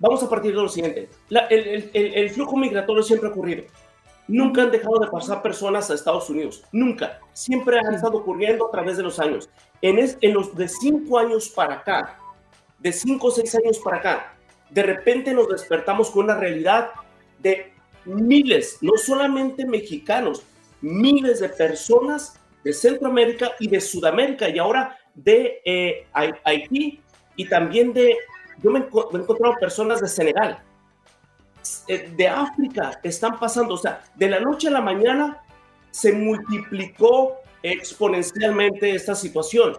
[0.00, 1.08] vamos a partir de lo siguiente.
[1.30, 3.62] el, el, el, flujo migratorio siempre ha ocurrido.
[4.28, 7.18] Nunca han dejado de pasar personas a Estados Unidos, nunca.
[7.32, 9.48] Siempre han estado ocurriendo a través de los años.
[9.80, 12.18] En, en los de cinco años para acá,
[12.78, 14.34] de cinco o seis años para acá,
[14.70, 16.90] de repente nos despertamos con una realidad
[17.38, 17.72] de
[18.04, 20.42] miles, no solamente mexicanos,
[20.80, 26.06] miles de personas de Centroamérica y de Sudamérica y ahora de eh,
[26.44, 27.00] Haití
[27.36, 28.16] y también de
[28.62, 30.62] yo me, he encontrado personas de Senegal,
[31.86, 35.42] de África, están pasando, o sea, de la noche a la mañana
[35.90, 39.76] se multiplicó exponencialmente esta situación.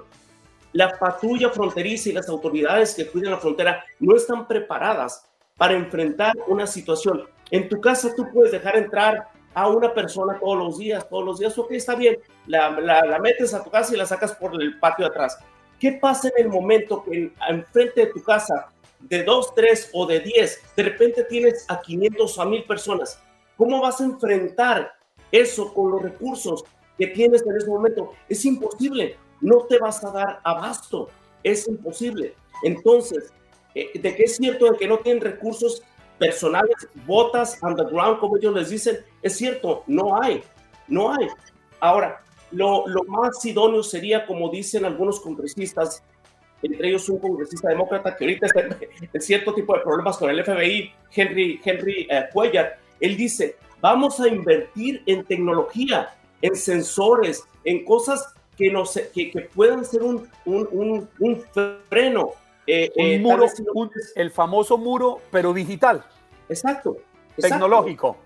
[0.73, 5.25] La patrulla fronteriza y las autoridades que cuidan la frontera no están preparadas
[5.57, 7.23] para enfrentar una situación.
[7.51, 11.39] En tu casa tú puedes dejar entrar a una persona todos los días, todos los
[11.39, 14.79] días, ok, está bien, la, la, metes a tu casa y la sacas por el
[14.79, 15.37] patio de atrás.
[15.79, 20.19] ¿Qué pasa en el momento que enfrente de tu casa, de dos, tres o de
[20.19, 23.19] diez, de repente tienes a 500 o a 1000 personas?
[23.57, 24.93] ¿Cómo vas a enfrentar
[25.31, 26.63] eso con los recursos
[26.97, 28.13] que tienes en ese momento?
[28.27, 31.09] Es imposible, no te vas a dar abasto,
[31.43, 32.35] es imposible.
[32.63, 33.33] Entonces,
[33.75, 35.83] eh, de qué es cierto de que no tienen recursos
[36.17, 40.43] personales, botas underground, como ellos les dicen, es cierto, no hay,
[40.87, 41.27] no hay.
[41.79, 46.03] Ahora, lo, lo más idóneo sería, como dicen algunos congresistas,
[46.61, 48.77] entre ellos un congresista demócrata que ahorita está
[49.13, 54.19] en cierto tipo de problemas con el FBI, Henry, Henry eh, Cuellar, él dice, vamos
[54.19, 60.27] a invertir en tecnología, en sensores, en cosas que, no que, que puedan ser un,
[60.45, 61.43] un, un,
[61.89, 62.31] freno.
[62.67, 63.45] Eh, un eh, muro,
[64.15, 66.03] el famoso muro, pero digital.
[66.49, 66.97] Exacto.
[67.37, 68.17] Tecnológico.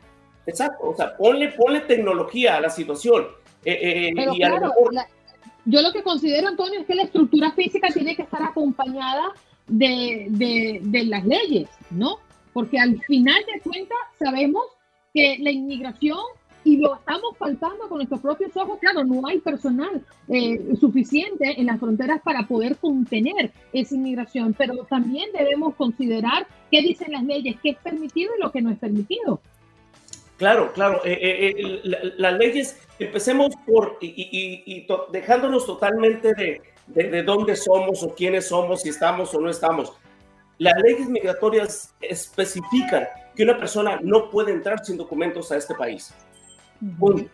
[0.45, 0.89] Exacto.
[0.89, 3.27] O sea, ponle, ponle tecnología a la situación.
[3.63, 4.73] Eh, pero claro,
[5.65, 9.33] yo lo que considero, Antonio, es que la estructura física tiene que estar acompañada
[9.67, 10.27] de,
[10.81, 12.17] de, las leyes, ¿no?
[12.51, 14.63] Porque al final de cuentas sabemos
[15.13, 16.19] que la inmigración
[16.65, 18.79] y lo estamos faltando con nuestros propios ojos.
[18.79, 24.85] Claro, no hay personal eh, suficiente en las fronteras para poder contener esa inmigración, pero
[24.85, 28.79] también debemos considerar qué dicen las leyes, qué es permitido y lo que no es
[28.79, 29.41] permitido.
[30.37, 31.01] Claro, claro.
[31.05, 31.81] Eh, eh,
[32.17, 38.81] las leyes, empecemos por, y, dejándonos totalmente de, de, de dónde somos o quiénes somos,
[38.81, 39.93] si estamos o no estamos.
[40.57, 46.13] Las leyes migratorias especifican que una persona no puede entrar sin documentos a este país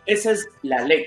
[0.05, 1.05] esa es la ley.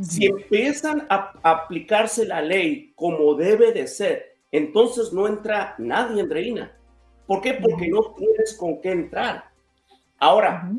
[0.00, 6.30] Si empiezan a aplicarse la ley como debe de ser, entonces no entra nadie en
[6.30, 6.76] Reina.
[7.26, 7.54] ¿Por qué?
[7.54, 9.47] Porque no tienes con qué entrar.
[10.18, 10.70] Ahora,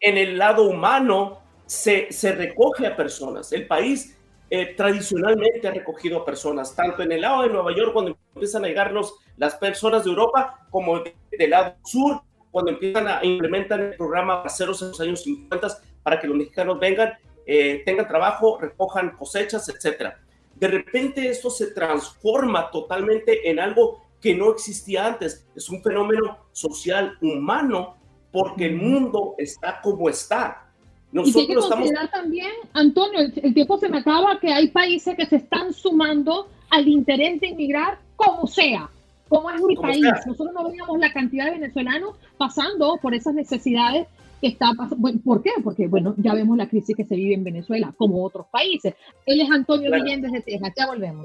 [0.00, 3.52] en el lado humano se, se, recoge a personas.
[3.52, 4.16] El país
[4.48, 8.64] eh, tradicionalmente ha recogido a personas, tanto en el lado de Nueva York, cuando empiezan
[8.64, 8.92] a llegar
[9.36, 12.22] las personas de Europa, como del lado sur,
[12.52, 15.68] cuando empiezan a implementar el programa Aceros en los años 50
[16.02, 17.12] para que los mexicanos vengan,
[17.44, 20.20] eh, tengan trabajo, recojan cosechas, etcétera.
[20.54, 25.46] De repente esto se transforma totalmente en algo que no existía antes.
[25.54, 27.96] Es un fenómeno social humano
[28.36, 30.66] porque el mundo está como está.
[31.10, 35.16] Nosotros y hay que considerar también, Antonio, el, tiempo se me acaba, que hay países
[35.16, 38.90] que se están sumando al interés de inmigrar como sea
[39.30, 40.04] como es mi país.
[40.26, 44.06] Nosotros no veíamos la cantidad de venezolanos pasando por esas necesidades
[44.42, 45.10] que está pasando.
[45.24, 45.52] ¿Por qué?
[45.64, 48.94] Porque, bueno, ya vemos la crisis que se vive en Venezuela, como otros países.
[49.24, 50.04] Él es Antonio claro.
[50.04, 50.72] desde Texas.
[50.76, 51.24] Ya volvemos.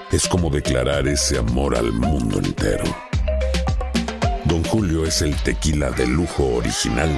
[0.11, 2.83] es como declarar ese amor al mundo entero.
[4.45, 7.17] Don Julio es el tequila de lujo original,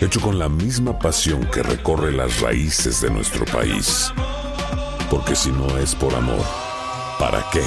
[0.00, 4.12] hecho con la misma pasión que recorre las raíces de nuestro país.
[5.08, 6.44] Porque si no es por amor,
[7.20, 7.62] ¿para qué?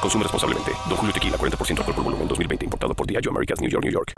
[0.00, 0.72] Consume responsablemente.
[0.88, 2.64] Don Julio Tequila, 40% alcohol por volumen, 2020.
[2.64, 4.12] Importado por Diageo Americas, New York, New York.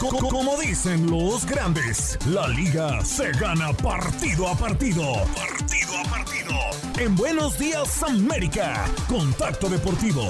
[0.00, 5.14] Como dicen los grandes, la liga se gana partido a partido.
[5.14, 5.73] Partido a partido.
[6.96, 10.22] En Buenos Días América, Contacto Deportivo.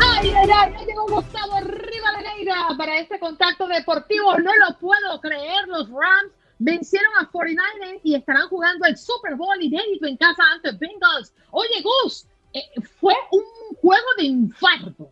[0.00, 0.72] ¡Ay, ay, ay!
[0.72, 4.38] Ya llegó Gustavo Rivadeneira para este Contacto Deportivo.
[4.38, 9.62] No lo puedo creer, los Rams vencieron a 49ers y estarán jugando el Super Bowl
[9.62, 11.34] inédito en casa ante Bengals.
[11.50, 12.62] Oye, Gus, eh,
[12.98, 15.10] fue un juego de infarto.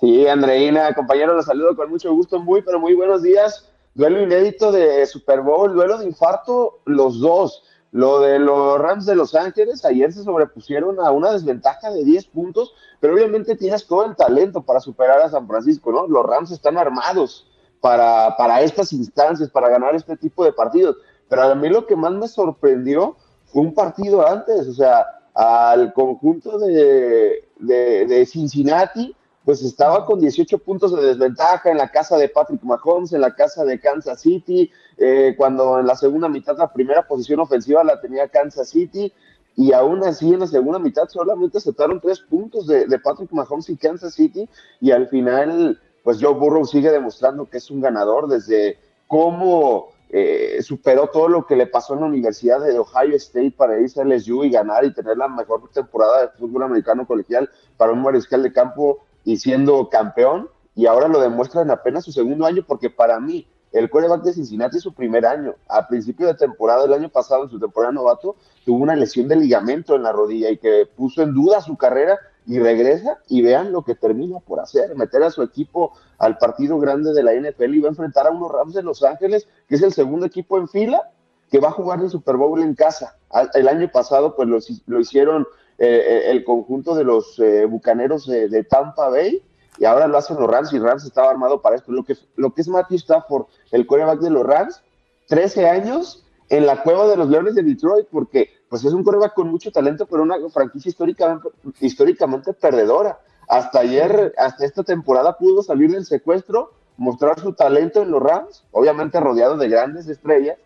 [0.00, 2.40] Sí, Andreina, compañero, los saludo con mucho gusto.
[2.40, 3.68] Muy, pero muy buenos días.
[3.94, 7.62] Duelo inédito de Super Bowl, duelo de infarto, los dos.
[7.92, 12.26] Lo de los Rams de Los Ángeles, ayer se sobrepusieron a una desventaja de 10
[12.26, 16.08] puntos, pero obviamente tienes todo el talento para superar a San Francisco, ¿no?
[16.08, 17.46] Los Rams están armados
[17.80, 20.96] para, para estas instancias, para ganar este tipo de partidos.
[21.28, 23.16] Pero a mí lo que más me sorprendió
[23.46, 29.14] fue un partido antes, o sea, al conjunto de, de, Cincinnati,
[29.44, 33.34] pues estaba con 18 puntos de desventaja en la casa de Patrick Mahomes, en la
[33.34, 38.00] casa de Kansas City, eh, cuando en la segunda mitad la primera posición ofensiva la
[38.00, 39.12] tenía Kansas City,
[39.56, 43.68] y aún así en la segunda mitad solamente aceptaron tres puntos de, de Patrick Mahomes
[43.68, 44.48] y Kansas City,
[44.80, 50.62] y al final, pues Joe Burrow sigue demostrando que es un ganador desde cómo eh,
[50.62, 54.04] superó todo lo que le pasó en la Universidad de Ohio State para irse a
[54.04, 58.42] LSU y ganar y tener la mejor temporada de fútbol americano colegial para un mariscal
[58.42, 60.48] de campo y siendo campeón.
[60.74, 64.32] Y ahora lo demuestra en apenas su segundo año, porque para mí el quarterback de
[64.32, 65.54] Cincinnati es su primer año.
[65.68, 69.36] A principio de temporada del año pasado, en su temporada novato, tuvo una lesión de
[69.36, 73.72] ligamento en la rodilla y que puso en duda su carrera y regresa y vean
[73.72, 77.74] lo que termina por hacer, meter a su equipo al partido grande de la NFL
[77.74, 80.58] y va a enfrentar a unos Rams de Los Ángeles, que es el segundo equipo
[80.58, 81.10] en fila
[81.50, 83.16] que va a jugar el Super Bowl en casa.
[83.54, 84.48] El año pasado pues
[84.86, 85.46] lo, hicieron
[85.78, 89.42] eh, eh, el conjunto de los eh, Bucaneros de, Tampa Bay
[89.78, 91.90] y ahora lo hacen los Rams y Rams estaba armado para esto.
[91.90, 94.82] Lo que, lo que es Matthew Stafford, el quarterback de los Rams,
[95.26, 99.34] 13 años en la cueva de los Leones de Detroit, porque pues es un coreback
[99.34, 101.48] con mucho talento, pero una franquicia históricamente,
[101.80, 103.18] históricamente perdedora.
[103.48, 108.64] Hasta ayer, hasta esta temporada pudo salir del secuestro, mostrar su talento en los Rams,
[108.70, 110.56] obviamente rodeado de grandes estrellas,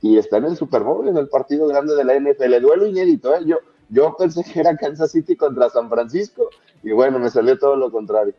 [0.00, 2.60] y está en el Super Bowl, en el partido grande de la NFL.
[2.60, 3.40] Duelo inédito, ¿eh?
[3.44, 3.58] Yo,
[3.88, 6.50] yo pensé que era Kansas City contra San Francisco,
[6.82, 8.34] y bueno, me salió todo lo contrario.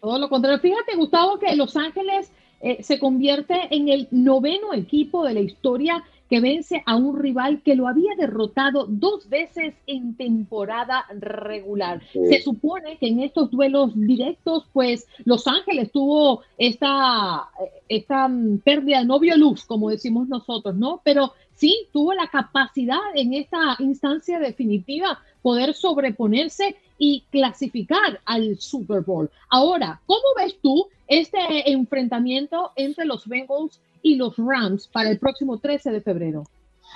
[0.00, 0.58] Todo lo contrario.
[0.60, 6.04] Fíjate, Gustavo, que Los Ángeles eh, se convierte en el noveno equipo de la historia
[6.30, 12.00] que vence a un rival que lo había derrotado dos veces en temporada regular.
[12.12, 17.48] Se supone que en estos duelos directos, pues Los Ángeles tuvo esta,
[17.88, 21.00] esta mm, pérdida de novio luz, como decimos nosotros, ¿no?
[21.02, 29.02] Pero sí tuvo la capacidad en esta instancia definitiva poder sobreponerse y clasificar al Super
[29.02, 29.30] Bowl.
[29.50, 31.38] Ahora, ¿cómo ves tú este
[31.70, 36.44] enfrentamiento entre los Bengals y los Rams para el próximo 13 de febrero?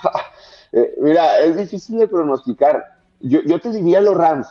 [0.71, 2.83] Eh, mira, es difícil de pronosticar.
[3.21, 4.49] Yo, yo, te diría los Rams,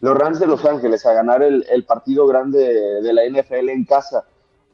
[0.00, 2.58] los Rams de Los Ángeles a ganar el, partido grande
[3.00, 4.24] de, la NFL en casa.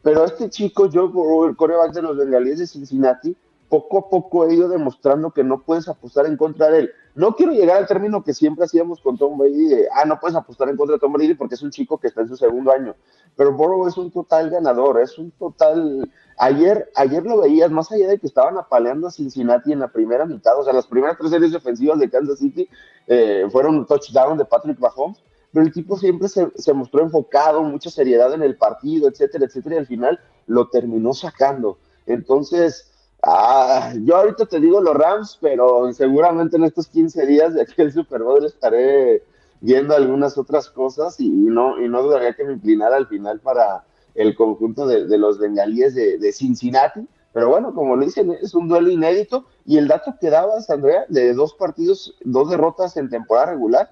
[0.01, 1.13] Pero este chico, yo,
[1.47, 3.37] el coreback de los Bengalíes de Cincinnati,
[3.69, 6.91] poco a poco he ido demostrando que no puedes apostar en contra de él.
[7.15, 10.37] No quiero llegar al término que siempre hacíamos con Tom Brady de, ah, no puedes
[10.37, 12.71] apostar en contra de Tom Brady porque es un chico que está en su segundo
[12.73, 12.95] año.
[13.37, 16.11] Pero Burrow es un total ganador, es un total...
[16.39, 20.25] Ayer, ayer lo veías, más allá de que estaban apaleando a Cincinnati en la primera
[20.25, 22.69] mitad, o sea, las primeras tres series ofensivas de Kansas City
[23.09, 25.21] eh, fueron touchdown de Patrick Mahomes,
[25.53, 29.75] pero el tipo siempre se, se mostró enfocado, mucha seriedad en el partido, etcétera, etcétera,
[29.75, 31.79] y al final lo terminó sacando.
[32.07, 32.93] Entonces,
[33.23, 37.75] Ah, yo ahorita te digo los Rams, pero seguramente en estos 15 días de aquí
[37.79, 39.25] el Super Bowl estaré
[39.61, 43.85] viendo algunas otras cosas y no, y no dudaría que me inclinara al final para
[44.15, 47.07] el conjunto de, los bengalíes de, Cincinnati.
[47.33, 49.45] Pero bueno, como lo dicen, es un duelo inédito.
[49.65, 53.91] Y el dato que dabas, Andrea, de dos partidos, dos derrotas en temporada regular,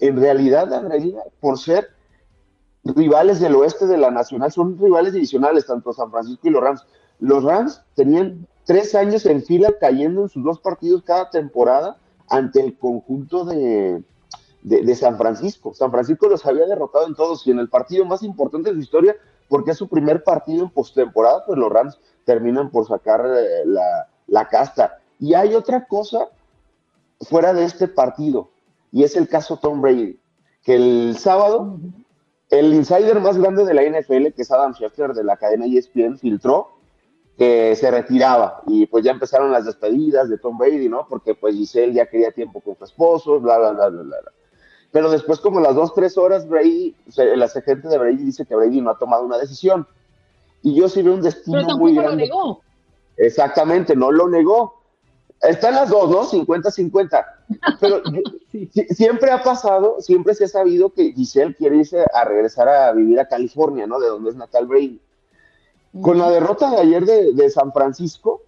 [0.00, 1.88] en realidad, Andrea, por ser
[2.84, 6.86] rivales del oeste de la Nacional, son rivales divisionales, tanto San Francisco y los Rams.
[7.18, 11.96] Los Rams tenían tres años en fila cayendo en sus dos partidos cada temporada
[12.28, 14.02] ante el conjunto de,
[14.62, 15.72] de, San Francisco.
[15.72, 18.82] San Francisco los había derrotado en todos y en el partido más importante de su
[18.82, 19.16] historia,
[19.48, 24.08] porque es su primer partido en postemporada, pues los Rams terminan por sacar eh, la,
[24.26, 24.98] la casta.
[25.20, 26.28] Y hay otra cosa
[27.20, 28.50] fuera de este partido,
[28.90, 30.18] y es el caso Tom Brady,
[30.64, 31.78] que el sábado
[32.50, 36.18] el insider más grande de la NFL, que es Adam Schefter de la cadena ESPN,
[36.18, 36.75] filtró
[37.36, 41.06] que se retiraba y pues ya empezaron las despedidas de Tom Brady, ¿no?
[41.08, 44.32] Porque pues Giselle ya quería tiempo con su esposo, bla, bla, bla, bla, bla.
[44.90, 48.80] Pero después como las dos, tres horas, Brady, el agente de Brady dice que Brady
[48.80, 49.86] no ha tomado una decisión.
[50.62, 52.26] Y yo sí veo un destino Pero muy grande.
[52.26, 52.60] Lo negó.
[53.18, 54.74] Exactamente, no lo negó.
[55.42, 56.24] Están las dos, ¿no?
[56.24, 57.26] 50-50.
[57.78, 58.02] Pero
[58.94, 63.20] siempre ha pasado, siempre se ha sabido que Giselle quiere irse a regresar a vivir
[63.20, 64.00] a California, ¿no?
[64.00, 64.98] De donde es natal Brady.
[66.02, 68.42] Con la derrota de ayer de, San Francisco,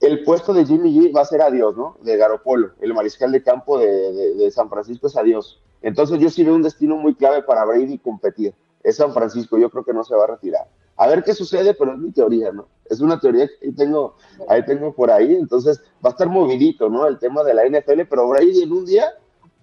[0.00, 1.96] el puesto de Jimmy G va a ser adiós, ¿no?
[2.02, 5.60] De Garopolo, el mariscal de campo de, San Francisco es adiós.
[5.82, 8.54] Entonces yo sí veo un destino muy clave para Brady competir.
[8.82, 10.66] Es San Francisco, yo creo que no se va a retirar.
[10.96, 12.68] A ver qué sucede, pero es mi teoría, ¿no?
[12.86, 14.16] Es una teoría que tengo,
[14.48, 17.06] ahí tengo por ahí, entonces va a estar movidito, ¿no?
[17.06, 19.12] El tema de la NFL, pero Brady en un día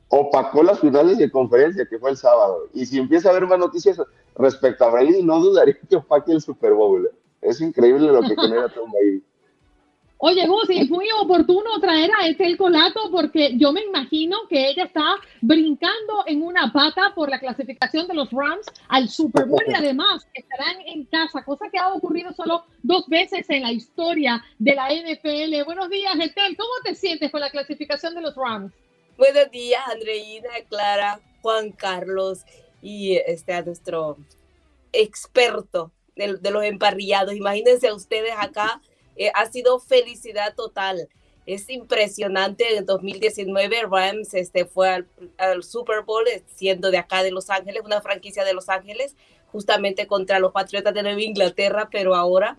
[0.09, 2.67] opacó las finales de conferencia, que fue el sábado.
[2.73, 3.99] Y si empieza a haber más noticias
[4.35, 7.05] respecto a Brady, no dudaría que opaque el Super Bowl.
[7.05, 7.15] ¿eh?
[7.41, 9.23] Es increíble lo que genera Tom Brady.
[10.25, 14.85] Oye, Gus, es muy oportuno traer a Estel Colato porque yo me imagino que ella
[14.85, 19.73] está brincando en una pata por la clasificación de los Rams al Super Bowl y
[19.73, 24.73] además estarán en casa, cosa que ha ocurrido solo dos veces en la historia de
[24.73, 25.65] la NFL.
[25.65, 28.71] Buenos días, Estel, ¿cómo te sientes con la clasificación de los Rams?
[29.17, 32.45] Buenos días, Andreina, Clara, Juan Carlos
[32.83, 34.17] y este, a nuestro
[34.91, 37.33] experto de, los emparrillados.
[37.33, 38.81] Imagínense ustedes acá
[39.15, 41.07] eh, ha sido felicidad total.
[41.45, 42.75] Es impresionante.
[42.75, 45.05] En 2019 Rams este, fue
[45.37, 49.15] al, Super Bowl eh, siendo de acá de Los Ángeles, una franquicia de Los Ángeles,
[49.51, 52.57] justamente contra los Patriotas de Nueva Inglaterra, pero ahora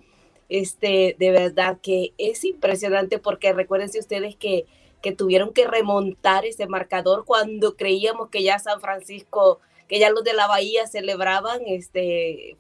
[0.49, 4.67] este, de verdad que es impresionante porque recuérdense ustedes que,
[5.03, 10.25] que tuvieron que remontar ese marcador cuando creíamos que ya San Francisco, que ya los
[10.25, 12.57] de la Bahía celebraban, este,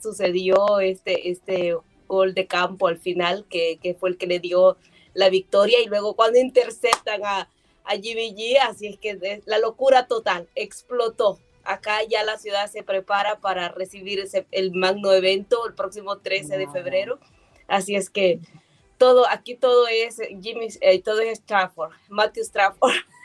[0.00, 1.76] sucedió este, este
[2.06, 4.76] gol de campo al final, que, que, fue el que le dio
[5.14, 7.48] la victoria, y luego cuando interceptan a,
[7.84, 11.38] a GBG, así es que la locura total, explotó.
[11.64, 16.56] Acá ya la ciudad se prepara para recibir ese, el magno evento el próximo 13
[16.56, 17.18] de febrero,
[17.66, 18.40] así es que
[18.98, 22.92] todo, aquí todo es Jimmy, eh, todo es Strafford, Matthew Strafford.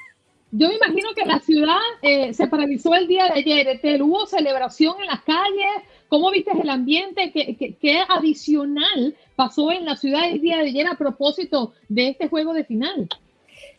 [0.56, 4.02] Yo me imagino que la ciudad eh, se paralizó el día de ayer.
[4.04, 5.84] Hubo celebración en las calles,
[6.14, 7.32] ¿Cómo viste el ambiente?
[7.32, 12.54] ¿Qué, adicional pasó en la ciudad el día de ayer a propósito de este juego
[12.54, 13.10] de final?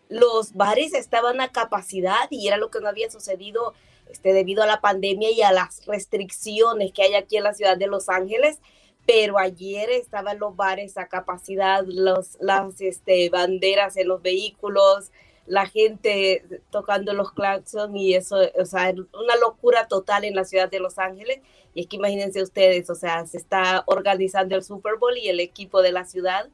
[0.09, 3.75] Los bares estaban a capacidad y era lo que no había sucedido
[4.11, 7.77] este, debido a la pandemia y a las restricciones que hay aquí en la ciudad
[7.77, 8.59] de Los Ángeles.
[9.07, 15.13] Pero ayer estaban los bares a capacidad, los, las este, banderas en los vehículos,
[15.47, 20.71] la gente tocando los claxons y eso, o sea, una locura total en la ciudad
[20.71, 21.41] de Los Ángeles.
[21.75, 25.41] Y es que imagínense ustedes, o sea, se está organizando el Super Bowl y el
[25.41, 26.49] equipo de la ciudad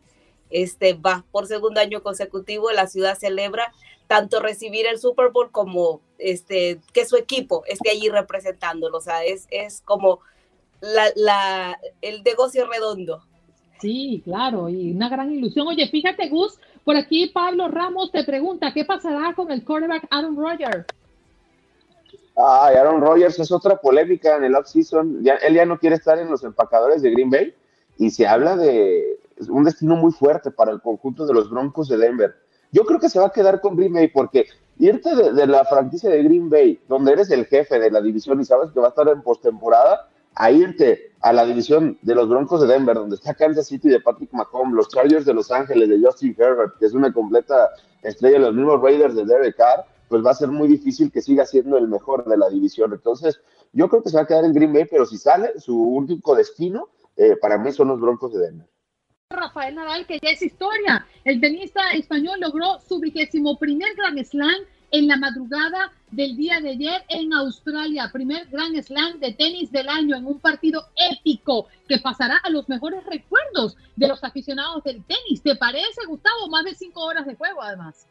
[0.51, 3.72] este, va por segundo año consecutivo, la ciudad celebra
[4.09, 8.99] tanto recibir el Super Bowl como este, que su equipo esté allí representándolo.
[8.99, 10.20] O sea, es, es como
[10.80, 13.22] la, el negocio redondo.
[13.80, 15.68] Sí, claro, y una gran ilusión.
[15.68, 16.59] Oye, fíjate, Gus,
[16.91, 20.84] por aquí Pablo Ramos te pregunta, ¿qué pasará con el quarterback Aaron Rodgers?
[22.36, 25.24] Ay, Aaron Rodgers es otra polémica en el offseason.
[25.24, 27.55] Él ya no quiere estar en los empacadores de Green Bay
[27.97, 31.97] y se habla de un destino muy fuerte para el conjunto de los Broncos de
[31.97, 32.34] Denver.
[32.72, 34.47] Yo creo que se va a quedar con Green Bay porque
[34.80, 38.45] irte de, la franquicia de Green Bay, donde eres el jefe de la división y
[38.45, 42.61] sabes que va a estar en postemporada, a irte a la división de los Broncos
[42.61, 46.01] de Denver, donde está Kansas City de Patrick Mahomes, los Chargers de Los Ángeles de
[46.03, 47.70] Justin Herbert, que es una completa
[48.03, 51.45] estrella, los mismos Raiders de Derek Carr, pues va a ser muy difícil que siga
[51.47, 52.93] siendo el mejor de la división.
[52.93, 53.41] Entonces,
[53.72, 56.35] yo creo que se va a quedar en Green Bay, pero si sale, su único
[56.35, 58.68] destino eh, para mí son los Broncos de Denver.
[59.31, 61.07] Rafael Nadal, que ya es historia.
[61.24, 64.61] El tenista español logró su vigésimo primer Grand Slam
[64.91, 68.11] en la madrugada del día de ayer en Australia.
[68.12, 72.68] Primer Grand Slam de tenis del año en un partido épico que pasará a los
[72.68, 75.43] mejores recuerdos de los aficionados del tenis.
[75.43, 76.49] ¿Te parece, Gustavo?
[76.51, 78.07] Más de cinco horas de juego, además.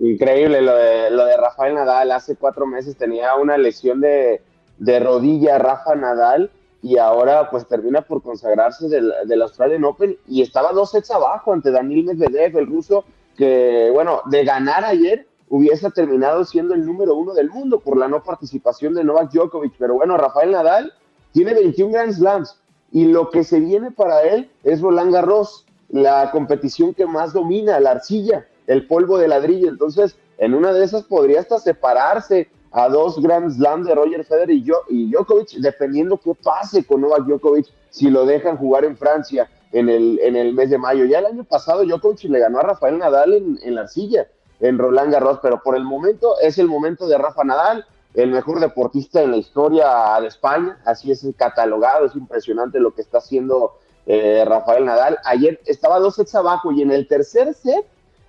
[0.00, 2.10] Increíble lo de, lo de Rafael Nadal.
[2.10, 4.42] Hace cuatro meses tenía una lesión de,
[4.78, 6.50] de rodilla Rafa Nadal
[6.82, 11.52] y ahora pues termina por consagrarse del, del, Australian Open y estaba dos sets abajo
[11.52, 13.04] ante Daniel Medvedev, el ruso,
[13.38, 15.26] que bueno, de ganar ayer
[15.56, 19.74] hubiese terminado siendo el número uno del mundo por la no participación de Novak Djokovic.
[19.78, 20.92] Pero bueno, Rafael Nadal
[21.30, 26.32] tiene 21 Grand Slams y lo que se viene para él es Roland Garros, la
[26.32, 29.68] competición que más domina, la arcilla el polvo de ladrillo.
[29.68, 34.50] Entonces, en una de esas podría hasta separarse a dos Grand Slam de Roger Federer
[34.50, 39.48] y, y Djokovic, dependiendo qué pase con Novak Djokovic si lo dejan jugar en Francia
[39.70, 41.04] en el, en el mes de mayo.
[41.04, 44.26] Ya el año pasado Djokovic le ganó a Rafael Nadal en, en la arcilla,
[44.60, 48.60] en Roland Garros, pero por el momento es el momento de Rafa Nadal, el mejor
[48.60, 53.74] deportista en la historia de España, así es catalogado, es impresionante lo que está haciendo
[54.06, 55.18] eh, Rafael Nadal.
[55.24, 57.86] Ayer estaba dos sets abajo y en el tercer set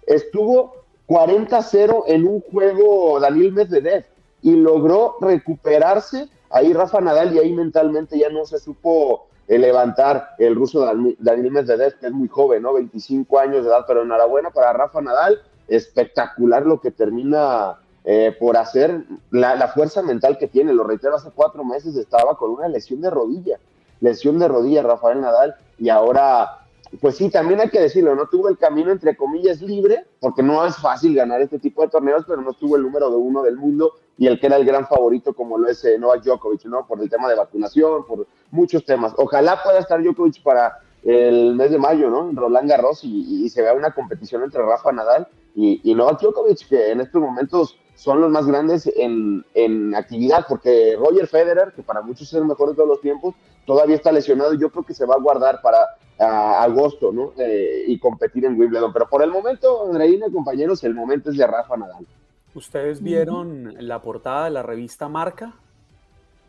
[0.08, 0.74] estuvo
[1.08, 4.06] 40-0 en un juego Daniel Medvedev
[4.42, 10.30] y logró recuperarse ahí Rafa Nadal y ahí mentalmente ya no se supo eh, levantar
[10.40, 10.86] el ruso
[11.20, 12.74] Daniel Medvedev, que es muy joven, ¿no?
[12.74, 18.58] 25 años de edad, pero enhorabuena para Rafa Nadal, espectacular lo que termina eh, por
[18.58, 23.02] hacer, la, fuerza mental que tiene, lo reitero, hace cuatro meses estaba con una lesión
[23.02, 23.60] de rodilla,
[24.00, 26.66] lesión de rodilla Rafael Nadal, y ahora
[27.02, 30.66] pues sí, también hay que decirlo, no tuvo el camino entre comillas libre, porque no
[30.66, 33.58] es fácil ganar este tipo de torneos, pero no tuvo el número de uno del
[33.58, 36.86] mundo y el que era el gran favorito como lo es eh, Novak Djokovic, ¿no?
[36.86, 39.14] Por el tema de vacunación, por muchos temas.
[39.18, 42.32] Ojalá pueda estar Djokovic para el mes de mayo, ¿no?
[42.34, 46.92] Roland Garros y, se vea una competición entre Rafa Nadal y, y Novak Djokovic, que
[46.92, 52.02] en estos momentos son los más grandes en, en, actividad, porque Roger Federer, que para
[52.02, 53.34] muchos es el mejor de todos los tiempos,
[53.66, 55.80] todavía está lesionado y yo creo que se va a guardar para
[56.18, 57.34] agosto, ¿no?
[57.38, 58.94] Eh, y competir en Wimbledon.
[58.94, 62.06] Pero por el momento, Andreina, compañeros, el momento es de Rafa Nadal.
[62.54, 65.56] ¿Ustedes vieron la portada de la revista Marca?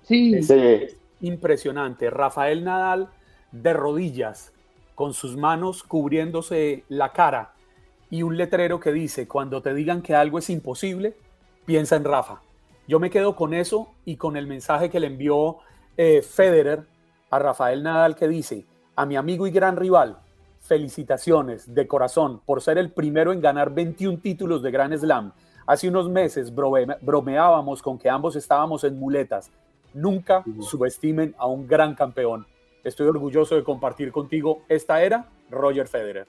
[0.02, 0.40] Sí.
[0.42, 0.86] sí.
[1.20, 2.10] impresionante.
[2.10, 3.08] Rafael Nadal
[3.50, 4.52] de rodillas,
[4.94, 7.55] con sus manos cubriéndose la cara
[8.10, 11.16] y un letrero que dice, cuando te digan que algo es imposible,
[11.64, 12.40] piensa en Rafa.
[12.86, 15.58] Yo me quedo con eso y con el mensaje que le envió
[15.96, 16.86] eh, Federer
[17.30, 20.18] a Rafael Nadal que dice, a mi amigo y gran rival,
[20.60, 25.32] felicitaciones de corazón por ser el primero en ganar 21 títulos de Grand Slam.
[25.66, 29.50] Hace unos meses bromeábamos con que ambos estábamos en muletas.
[29.94, 32.46] Nunca subestimen a un gran campeón.
[32.84, 36.28] Estoy orgulloso de compartir contigo esta era, Roger Federer.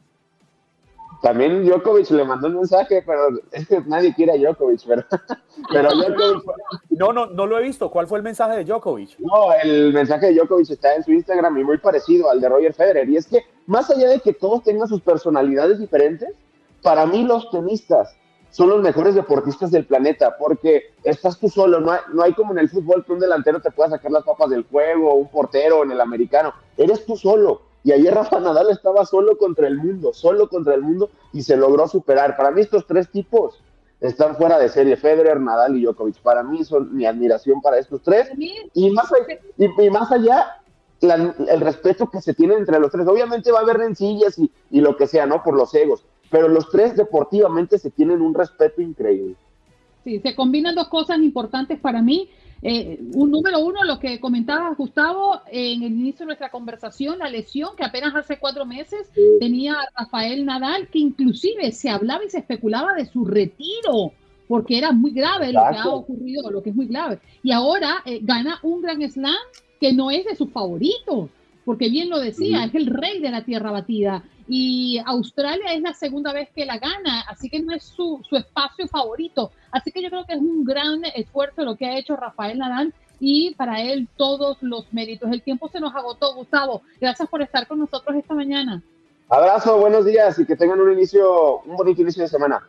[1.22, 5.04] También Djokovic le mandó un mensaje, pero es que nadie quiere a Djokovic, pero,
[5.72, 6.44] pero Djokovic...
[6.92, 7.90] No, no, no lo he visto.
[7.90, 9.20] ¿Cuál fue el mensaje de Djokovic?
[9.20, 12.74] No, el mensaje de Djokovic está en su Instagram y muy parecido al de Roger
[12.74, 13.10] Federer.
[13.10, 16.30] Y es que, más allá de que todos tengan sus personalidades diferentes,
[16.84, 18.16] para mí los tenistas
[18.52, 22.54] son los mejores deportistas del planeta, porque estás tú solo, no hay, no hay como
[22.54, 25.84] en el fútbol que un delantero te pueda sacar las papas del juego, un portero
[25.84, 30.12] en el americano, eres tú solo y ayer Rafa Nadal estaba solo contra el mundo,
[30.12, 32.36] solo contra el mundo y se logró superar.
[32.36, 33.64] Para mí estos tres tipos
[34.02, 36.18] están fuera de serie, Federer, Nadal y Djokovic.
[36.18, 38.30] Para mí son mi admiración para estos tres.
[38.74, 40.58] Y más allá, y, más allá
[41.00, 43.08] el respeto que se tiene entre los tres.
[43.08, 45.42] Obviamente va a haber rencillas y, y lo que sea, ¿no?
[45.42, 46.04] Por los egos.
[46.30, 49.38] Pero los tres deportivamente se tienen un respeto increíble.
[50.04, 52.30] Sí, se combinan dos cosas importantes para mí.
[52.62, 57.30] Eh, un número uno, lo que comentaba Gustavo en el inicio de nuestra conversación, la
[57.30, 62.40] lesión que apenas hace cuatro meses tenía Rafael Nadal, que inclusive se hablaba y se
[62.40, 64.12] especulaba de su retiro,
[64.48, 67.20] porque era muy grave lo que ha ocurrido, lo que es muy grave.
[67.44, 69.36] Y ahora eh, gana un gran slam
[69.80, 71.30] que no es de sus favoritos,
[71.68, 75.94] porque bien lo decía, es el rey de la tierra batida y Australia es la
[75.94, 79.52] segunda vez que la gana, así que no es su, espacio favorito.
[79.70, 82.94] Así que yo creo que es un gran esfuerzo lo que ha hecho Rafael Nadal
[83.20, 85.30] y para él todos los méritos.
[85.30, 86.84] El tiempo se nos agotó, Gustavo.
[87.02, 88.82] Gracias por estar con nosotros esta mañana.
[89.28, 92.66] Abrazo, buenos días y que tengan un inicio, un bonito inicio de semana.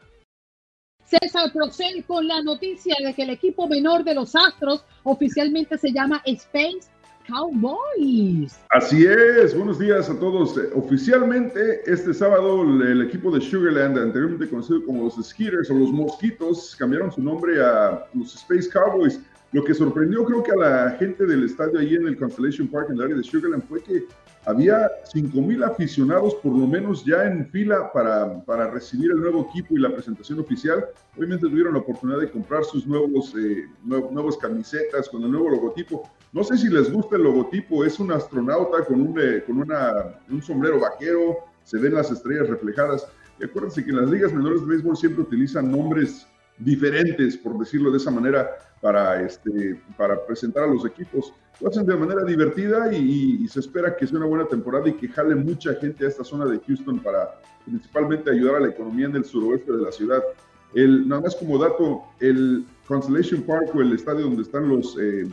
[1.04, 5.92] César Procel con la noticia de que el equipo menor de los Astros oficialmente se
[5.92, 6.90] llama Space
[7.28, 8.58] Cowboys.
[8.70, 10.56] Así es, buenos días a todos.
[10.56, 15.92] Eh, oficialmente, este sábado, el equipo de Sugarland, anteriormente conocido como los Skitters o los
[15.92, 19.20] Mosquitos, cambiaron su nombre a los Space Cowboys.
[19.52, 22.88] Lo que sorprendió, creo que a la gente del estadio ahí en el Constellation Park,
[22.90, 24.04] en el área de Sugarland, fue que
[24.46, 29.76] había 5.000 aficionados por lo menos ya en fila para, para, recibir el nuevo equipo
[29.76, 30.86] y la presentación oficial.
[31.16, 36.08] Obviamente tuvieron la oportunidad de comprar sus nuevos, eh, nuevos camisetas con el nuevo logotipo.
[36.32, 40.20] No sé si les gusta el logotipo, es un astronauta con un, eh, con una,
[40.28, 43.06] un sombrero vaquero, se ven las estrellas reflejadas.
[43.40, 46.26] Y acuérdense que en las ligas menores de béisbol siempre utilizan nombres
[46.58, 48.50] diferentes, por decirlo de esa manera,
[48.80, 51.32] para, este, para presentar a los equipos.
[51.60, 55.08] Lo hacen de manera divertida y, se espera que sea una buena temporada y que
[55.08, 59.16] jale mucha gente a esta zona de Houston para principalmente ayudar a la economía en
[59.16, 60.22] el suroeste de la ciudad.
[60.74, 65.28] El, nada más como dato, el Constellation Park o el estadio donde están los, eh,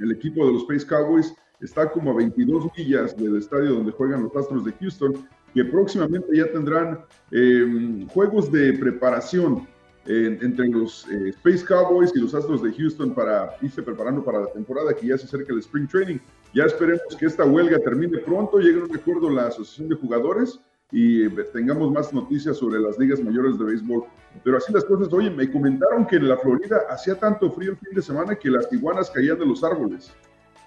[0.00, 4.22] el equipo de los Space Cowboys está como a 22 millas del estadio donde juegan
[4.22, 7.00] los Astros de Houston, que próximamente ya tendrán
[7.32, 9.66] eh, juegos de preparación
[10.10, 14.46] entre los eh, Space Cowboys y los Astros de Houston para irse preparando para la
[14.46, 16.18] temporada que ya se acerca el Spring Training.
[16.54, 20.60] Ya esperemos que esta huelga termine pronto, llegue a un acuerdo la Asociación de Jugadores
[20.90, 24.04] y eh, tengamos más noticias sobre las ligas mayores de béisbol.
[24.42, 27.76] Pero así las cosas, oye, me comentaron que en la Florida hacía tanto frío el
[27.76, 30.12] fin de semana que las iguanas caían de los árboles.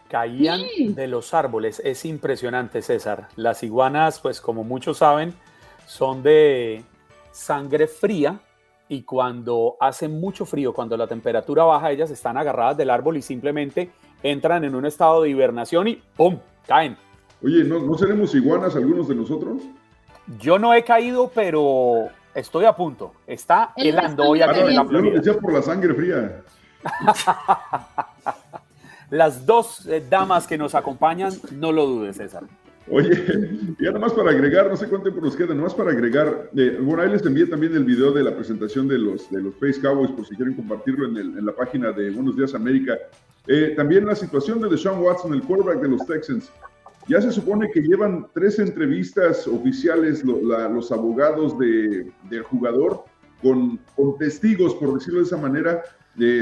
[0.09, 0.61] Caían
[0.93, 3.29] de los árboles, es impresionante César.
[3.37, 5.33] Las iguanas, pues como muchos saben,
[5.87, 6.83] son de
[7.31, 8.41] sangre fría
[8.89, 13.21] y cuando hace mucho frío, cuando la temperatura baja, ellas están agarradas del árbol y
[13.21, 13.89] simplemente
[14.21, 16.37] entran en un estado de hibernación y ¡pum!
[16.67, 16.97] caen.
[17.41, 19.63] Oye, ¿no, seremos iguanas algunos de nosotros?
[20.39, 23.13] Yo no he caído, pero estoy a punto.
[23.27, 26.41] Está helando hoy aquí en la Yo lo decía por la sangre fría.
[29.09, 32.43] Las dos eh, damas que nos acompañan, no lo dudes, César.
[32.89, 33.11] Oye,
[33.79, 36.49] y nada más para agregar, no sé cuánto tiempo nos queda, nada más para agregar,
[36.55, 39.53] eh, bueno, ahí les envié también el video de la presentación de los, de los
[39.55, 42.97] Face Cowboys, por si quieren compartirlo en, el, en la página de Buenos Días América.
[43.47, 46.51] Eh, también la situación de Deshaun Watson, el quarterback de los Texans.
[47.07, 53.03] Ya se supone que llevan tres entrevistas oficiales los abogados del jugador
[53.41, 53.79] con,
[54.19, 55.83] testigos, por decirlo de esa manera,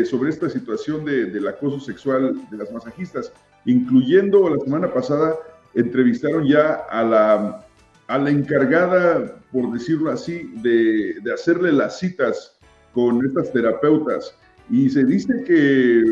[0.05, 3.32] sobre esta situación del acoso sexual de las masajistas,
[3.66, 5.36] incluyendo la semana pasada
[5.76, 7.66] entrevistaron ya a la,
[8.07, 12.57] a la encargada, por decirlo así, de, de hacerle las citas
[12.93, 14.36] con estas terapeutas.
[14.70, 16.03] Y se dice que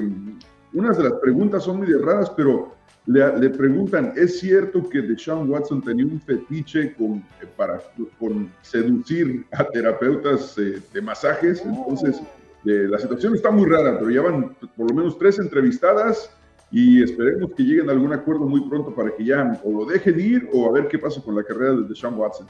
[0.73, 2.76] unas de las preguntas son muy raras, pero
[3.07, 7.81] le, preguntan, ¿es cierto que Deshaun Watson tenía un fetiche con, eh, para
[8.19, 11.63] con seducir a terapeutas eh, de masajes?
[11.63, 12.21] Entonces,
[12.65, 16.29] eh, la situación está muy rara, pero ya van por lo menos tres entrevistadas
[16.69, 20.19] y esperemos que lleguen a algún acuerdo muy pronto para que ya o lo dejen
[20.19, 22.45] ir o a ver qué pasa con la carrera de Deshaun Watson.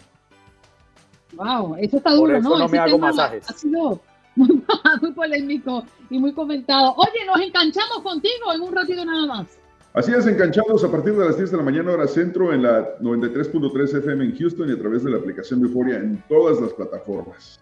[1.33, 2.57] Wow, eso está duro, ¿no?
[2.57, 3.47] no me hago masajes.
[3.47, 4.01] Ha sido
[4.35, 4.63] muy,
[5.01, 6.95] muy polémico y muy comentado.
[6.97, 9.56] Oye, nos enganchamos contigo en un ratito nada más.
[9.97, 12.99] Así es, enganchados a partir de las 10 de la mañana hora centro en la
[12.99, 16.71] 93.3 FM en Houston y a través de la aplicación de Euforia en todas las
[16.73, 17.59] plataformas.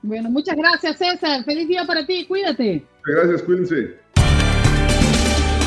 [0.00, 1.42] Bueno, muchas gracias César.
[1.44, 2.24] Feliz día para ti.
[2.28, 2.84] Cuídate.
[3.04, 3.96] Gracias, cuídense.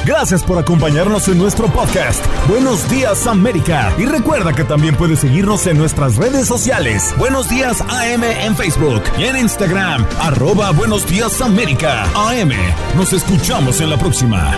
[0.05, 2.25] Gracias por acompañarnos en nuestro podcast.
[2.47, 3.93] Buenos días América.
[3.99, 7.13] Y recuerda que también puedes seguirnos en nuestras redes sociales.
[7.19, 10.05] Buenos días AM en Facebook y en Instagram.
[10.21, 12.05] Arroba Buenos días América.
[12.15, 12.53] AM.
[12.95, 14.57] Nos escuchamos en la próxima.